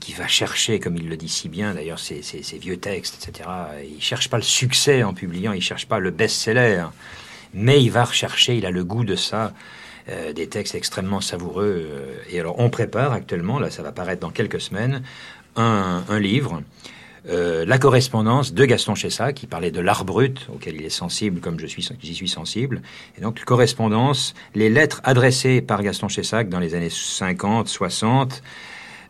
[0.00, 2.20] qui va chercher, comme il le dit si bien d'ailleurs, ses,
[2.60, 3.48] vieux textes, etc.
[3.90, 6.84] Il cherche pas le succès en publiant, il cherche pas le best-seller,
[7.54, 9.54] mais il va rechercher, il a le goût de ça,
[10.10, 11.88] euh, des textes extrêmement savoureux.
[12.28, 15.02] Et alors on prépare actuellement, là ça va paraître dans quelques semaines,
[15.56, 16.62] un, livre
[17.28, 21.40] euh, la correspondance de Gaston Chessac, qui parlait de l'art brut, auquel il est sensible
[21.40, 22.82] comme je suis, suis sensible.
[23.16, 28.42] Et donc, correspondance, les lettres adressées par Gaston Chessac dans les années 50, 60,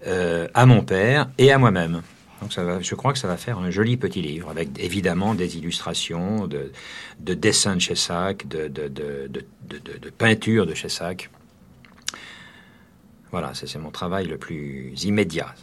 [0.06, 2.02] euh, à mon père et à moi-même.
[2.40, 2.52] Donc
[2.82, 6.72] je crois que ça va faire un joli petit livre, avec évidemment des illustrations, de,
[7.20, 11.30] de dessins de Chessac, de, de peintures de Chessac.
[13.30, 15.54] Voilà, c'est mon travail le plus immédiat.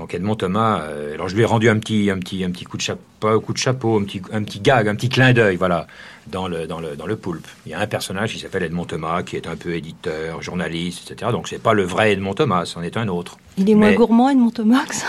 [0.00, 2.64] Donc Edmond Thomas, euh, alors je lui ai rendu un petit, un petit, un petit
[2.64, 5.56] coup de chapeau, coup de chapeau, un petit, un petit gag, un petit clin d'œil,
[5.56, 5.86] voilà,
[6.26, 7.46] dans le, dans le, dans le poulpe.
[7.66, 11.10] Il y a un personnage qui s'appelle Edmond Thomas, qui est un peu éditeur, journaliste,
[11.10, 11.32] etc.
[11.32, 13.36] Donc c'est pas le vrai Edmond Thomas, c'en est un autre.
[13.58, 15.06] Il est moins gourmand Edmond Thomas que ça?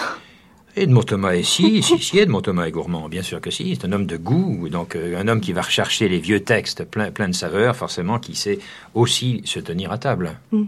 [0.76, 3.78] Edmond Thomas est si, si, si, Edmond Thomas est gourmand, bien sûr que si.
[3.78, 6.84] C'est un homme de goût, donc euh, un homme qui va rechercher les vieux textes
[6.84, 8.60] pleins plein de saveurs, forcément, qui sait
[8.94, 10.38] aussi se tenir à table.
[10.52, 10.66] Hmm.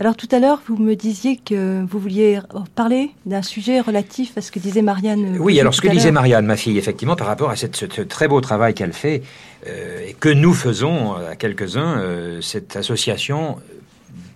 [0.00, 2.38] Alors tout à l'heure, vous me disiez que vous vouliez
[2.76, 5.34] parler d'un sujet relatif à ce que disait Marianne.
[5.34, 7.84] Euh, oui, alors ce que disait Marianne, ma fille, effectivement, par rapport à cette, ce,
[8.02, 9.22] très beau travail qu'elle fait,
[9.66, 13.56] euh, et que nous faisons à quelques-uns, euh, cette association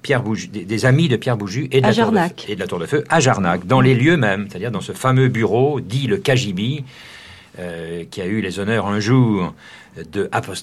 [0.02, 2.18] Pierre des, amis de Pierre Bouju et de, la tour de,
[2.50, 4.90] et de la Tour de Feu à Jarnac, dans les lieux mêmes, c'est-à-dire dans ce
[4.90, 6.82] fameux bureau dit le KGB,
[8.10, 9.54] qui a eu les honneurs un jour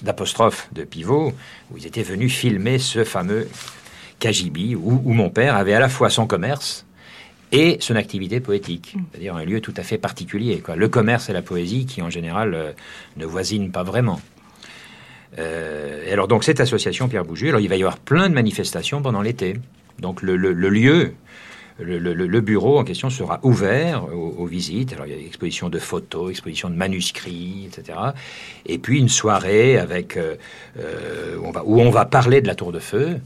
[0.02, 1.32] d'apostrophe de Pivot,
[1.72, 3.48] où ils étaient venus filmer ce fameux
[4.20, 6.86] Kajibi, où, mon père avait à la fois son commerce
[7.52, 9.00] et son activité poétique, mm.
[9.10, 10.60] c'est-à-dire un lieu tout à fait particulier.
[10.60, 10.76] Quoi.
[10.76, 12.72] Le commerce et la poésie qui, en général, euh,
[13.16, 14.20] ne voisinent pas vraiment.
[15.38, 18.34] Euh, et alors, donc, cette association Pierre Bouju, alors il va y avoir plein de
[18.34, 19.56] manifestations pendant l'été.
[19.98, 21.12] Donc, le, lieu,
[21.78, 24.92] le, bureau en question sera ouvert aux, visites.
[24.92, 27.98] Alors, il y a des expositions de photos, expositions de manuscrits, etc.
[28.66, 30.36] Et puis, une soirée avec, euh,
[31.42, 33.20] on va, où on va parler de la Tour de Feu.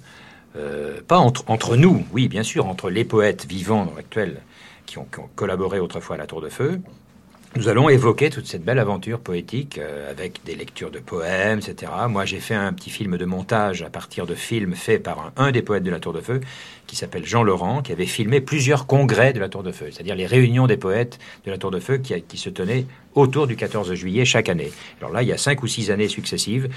[0.57, 4.41] Euh, pas entre, nous, oui, bien sûr, entre les poètes vivants actuels
[4.87, 6.81] qui ont, qui ont, collaboré autrefois à la Tour de Feu.
[7.57, 11.93] Nous allons évoquer toute cette belle aventure poétique euh, avec des lectures de poèmes, etc.
[12.09, 15.53] Moi, j'ai fait un petit film de montage à partir de films faits par un,
[15.53, 16.41] des poètes de la Tour de Feu,
[16.89, 20.17] qui s'appelle Jean Laurent, qui avait filmé plusieurs congrès de la Tour de Feu, c'est-à-dire
[20.17, 23.55] les réunions des poètes de la Tour de Feu qui, qui se tenaient autour du
[23.55, 24.73] 14 juillet chaque année.
[25.01, 26.69] Alors là, il y a cinq ou six années successives,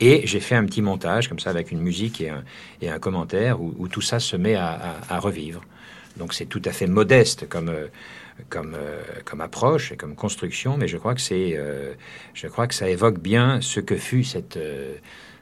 [0.00, 2.42] et j'ai fait un petit montage comme ça avec une musique et un,
[2.82, 5.62] et un commentaire où, tout ça se met à, revivre.
[6.16, 7.86] Donc c'est tout à fait modeste comme, euh,
[8.48, 11.92] comme, euh, comme approche et comme construction, mais je crois que euh,
[12.34, 14.58] je crois que ça évoque bien ce que fut cette,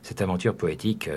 [0.02, 1.10] cette aventure poétique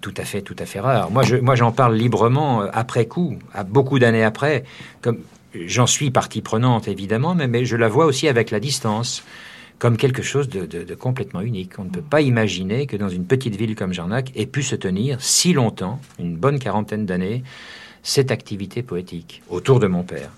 [0.00, 1.10] tout à fait, tout à fait rare.
[1.10, 4.64] Moi, moi, j'en parle librement après coup, à beaucoup d'années après,
[5.54, 9.24] j'en suis partie prenante évidemment, mais, mais je la vois aussi avec la distance
[9.82, 11.80] comme quelque chose de, complètement unique.
[11.80, 14.76] On ne peut pas imaginer que dans une petite ville comme Jarnac ait pu se
[14.76, 17.42] tenir si longtemps, une bonne quarantaine d'années,
[18.04, 20.30] cette activité poétique autour de mon père.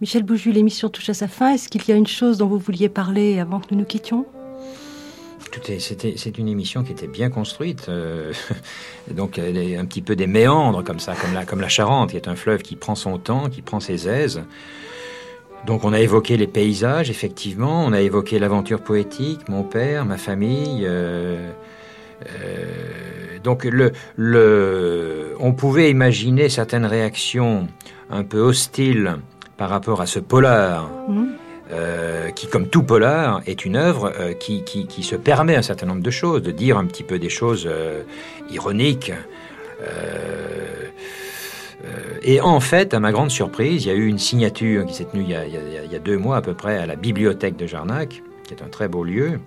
[0.00, 1.54] Michel Bouju, l'émission touche à sa fin.
[1.54, 4.26] Est-ce qu'il y a une chose dont vous vouliez parler avant que nous nous quittions?
[5.78, 8.32] C'est une émission qui était bien construite, euh,
[9.12, 12.26] donc un petit peu des méandres comme ça, comme la, comme la Charente, qui est
[12.26, 14.42] un fleuve qui prend son temps, qui prend ses aises.
[15.66, 20.16] Donc on a évoqué les paysages, effectivement, on a évoqué l'aventure poétique, mon père, ma
[20.16, 20.84] famille.
[20.84, 21.50] Euh,
[22.26, 27.68] euh, donc le, le, on pouvait imaginer certaines réactions
[28.10, 29.16] un peu hostiles
[29.56, 31.24] par rapport à ce polar, mmh.
[31.72, 35.86] euh, qui, comme tout polar, est une œuvre qui, qui, qui, se permet un certain
[35.86, 37.68] nombre de choses, de dire un petit peu des choses
[38.50, 39.12] ironiques.
[41.84, 44.94] Euh, et en fait, à ma grande surprise, il y a eu une signature qui
[44.94, 48.22] s'est tenue il y, a, deux mois à peu près à la bibliothèque de Jarnac,
[48.44, 49.40] qui est un très beau lieu.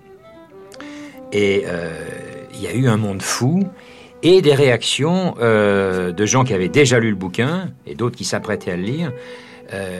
[1.32, 1.90] Et euh,
[2.54, 3.64] il y a eu un monde fou
[4.22, 8.24] et des réactions euh, de gens qui avaient déjà lu le bouquin et d'autres qui
[8.24, 9.12] s'apprêtaient à le lire,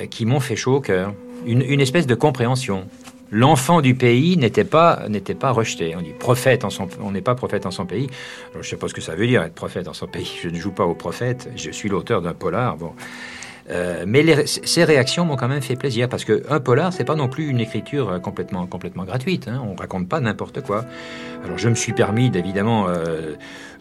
[0.09, 1.14] qui m'ont fait chaud au cœur.
[1.45, 2.87] une espèce de compréhension
[3.31, 5.95] l'enfant du pays n'était pas, n'était pas rejeté.
[5.97, 8.09] On dit prophète en son, on n'est pas prophète en son pays.
[8.53, 10.39] je ne sais pas ce que ça veut dire être prophète en son pays.
[10.43, 11.51] Je ne joue pas au prophète.
[11.57, 12.77] Je suis l'auteur d'un polar.
[12.77, 12.93] Bon.
[13.70, 17.29] Euh, mais ces réactions m'ont quand même fait plaisir parce qu'un polar, c'est pas non
[17.29, 19.49] plus une écriture euh, complètement, complètement gratuite.
[19.49, 19.62] Hein.
[19.66, 20.85] On raconte pas n'importe quoi.
[21.45, 23.35] Alors je me suis permis d'évidemment euh,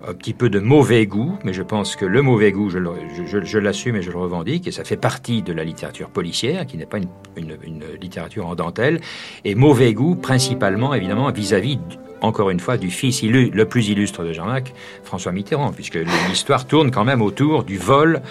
[0.06, 3.96] un petit peu de mauvais goût, mais je pense que le mauvais goût, je, l'assume
[3.96, 6.98] et je le revendique, et ça fait partie de la littérature policière, qui n'est pas
[7.38, 9.00] une, littérature en dentelle,
[9.46, 11.80] et mauvais goût principalement évidemment vis-à-vis
[12.22, 14.74] encore une fois, du fils le plus illustre de Jarnac,
[15.04, 16.00] François Mitterrand, puisque
[16.30, 18.22] l'histoire tourne quand même autour du vol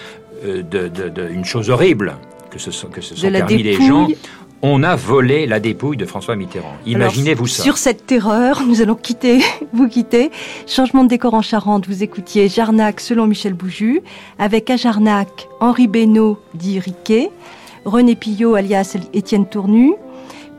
[0.47, 2.17] euh, d'une chose horrible
[2.51, 4.09] que ce sont, que sont permis les gens.
[4.65, 6.77] On a volé la dépouille de François Mitterrand.
[6.87, 7.65] Imaginez-vous ça.
[7.65, 9.41] Sur cette terreur, nous allons quitter,
[9.73, 10.31] vous quitter.
[10.69, 14.03] Changement de décor en Charente, vous écoutiez Jarnac selon Michel Bouju,
[14.39, 17.31] avec à Jarnac Henri Benoît dit Riquet,
[17.85, 19.95] René Pillot alias Étienne Tournu,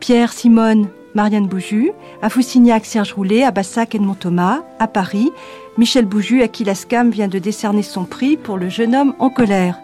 [0.01, 1.91] Pierre Simone Marianne Bouju,
[2.21, 5.31] à Foussignac Serge Roulet, à Bassac Edmond Thomas, à Paris,
[5.77, 9.13] Michel Bouju à qui la SCAM vient de décerner son prix pour le jeune homme
[9.19, 9.77] en colère.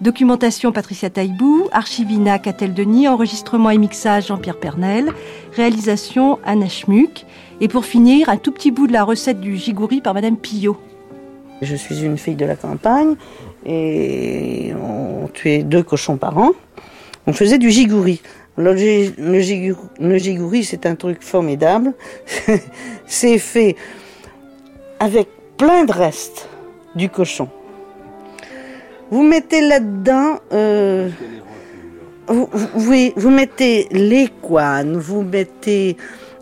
[0.00, 5.12] Documentation Patricia Taibou, Archivina Catel Denis, enregistrement et mixage Jean-Pierre Pernel,
[5.54, 7.24] réalisation Anna Schmuck.
[7.60, 10.76] Et pour finir, un tout petit bout de la recette du gigouri par Madame Pillot.
[11.62, 13.14] Je suis une fille de la campagne
[13.64, 16.50] et on tuait deux cochons par an.
[17.26, 18.20] On faisait du gigouri.
[18.56, 18.76] Le,
[20.18, 21.94] gigouri, c'est un truc formidable.
[23.06, 23.76] c'est fait
[25.00, 26.48] avec plein de restes
[26.94, 27.48] du cochon.
[29.14, 31.08] Vous mettez là-dedans, euh,
[32.26, 32.48] vous,
[33.14, 35.96] vous, mettez les couanes, vous mettez,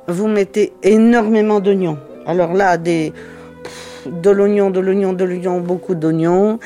[0.09, 1.99] vous mettez énormément d'oignons.
[2.25, 3.12] Alors là, des,
[4.07, 6.59] de l'oignon, de l'oignon, de l'oignon, beaucoup d'oignons.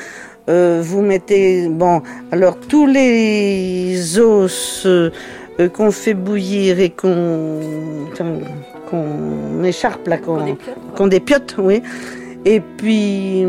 [0.47, 2.01] Euh, vous mettez, bon,
[2.31, 5.09] alors tous les os euh,
[5.73, 7.59] qu'on fait bouillir et qu'on
[8.89, 11.83] qu'on écharpe là, qu'on dépiote, oui.
[12.45, 13.45] Et puis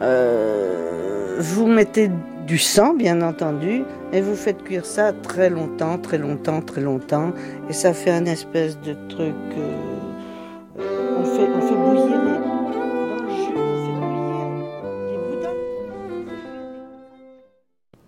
[0.00, 0.82] euh,
[1.38, 2.10] vous mettez
[2.46, 7.32] du sang, bien entendu, et vous faites cuire ça très longtemps, très longtemps, très longtemps,
[7.68, 9.34] et ça fait un espèce de truc.
[9.58, 12.22] Euh, on, fait, on fait bouillir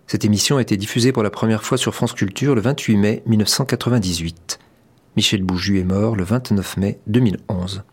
[0.07, 3.23] Cette émission a été diffusée pour la première fois sur France Culture le 28 mai
[3.25, 4.59] 1998.
[5.17, 7.83] Michel Bouju est mort le 29 mai 2011.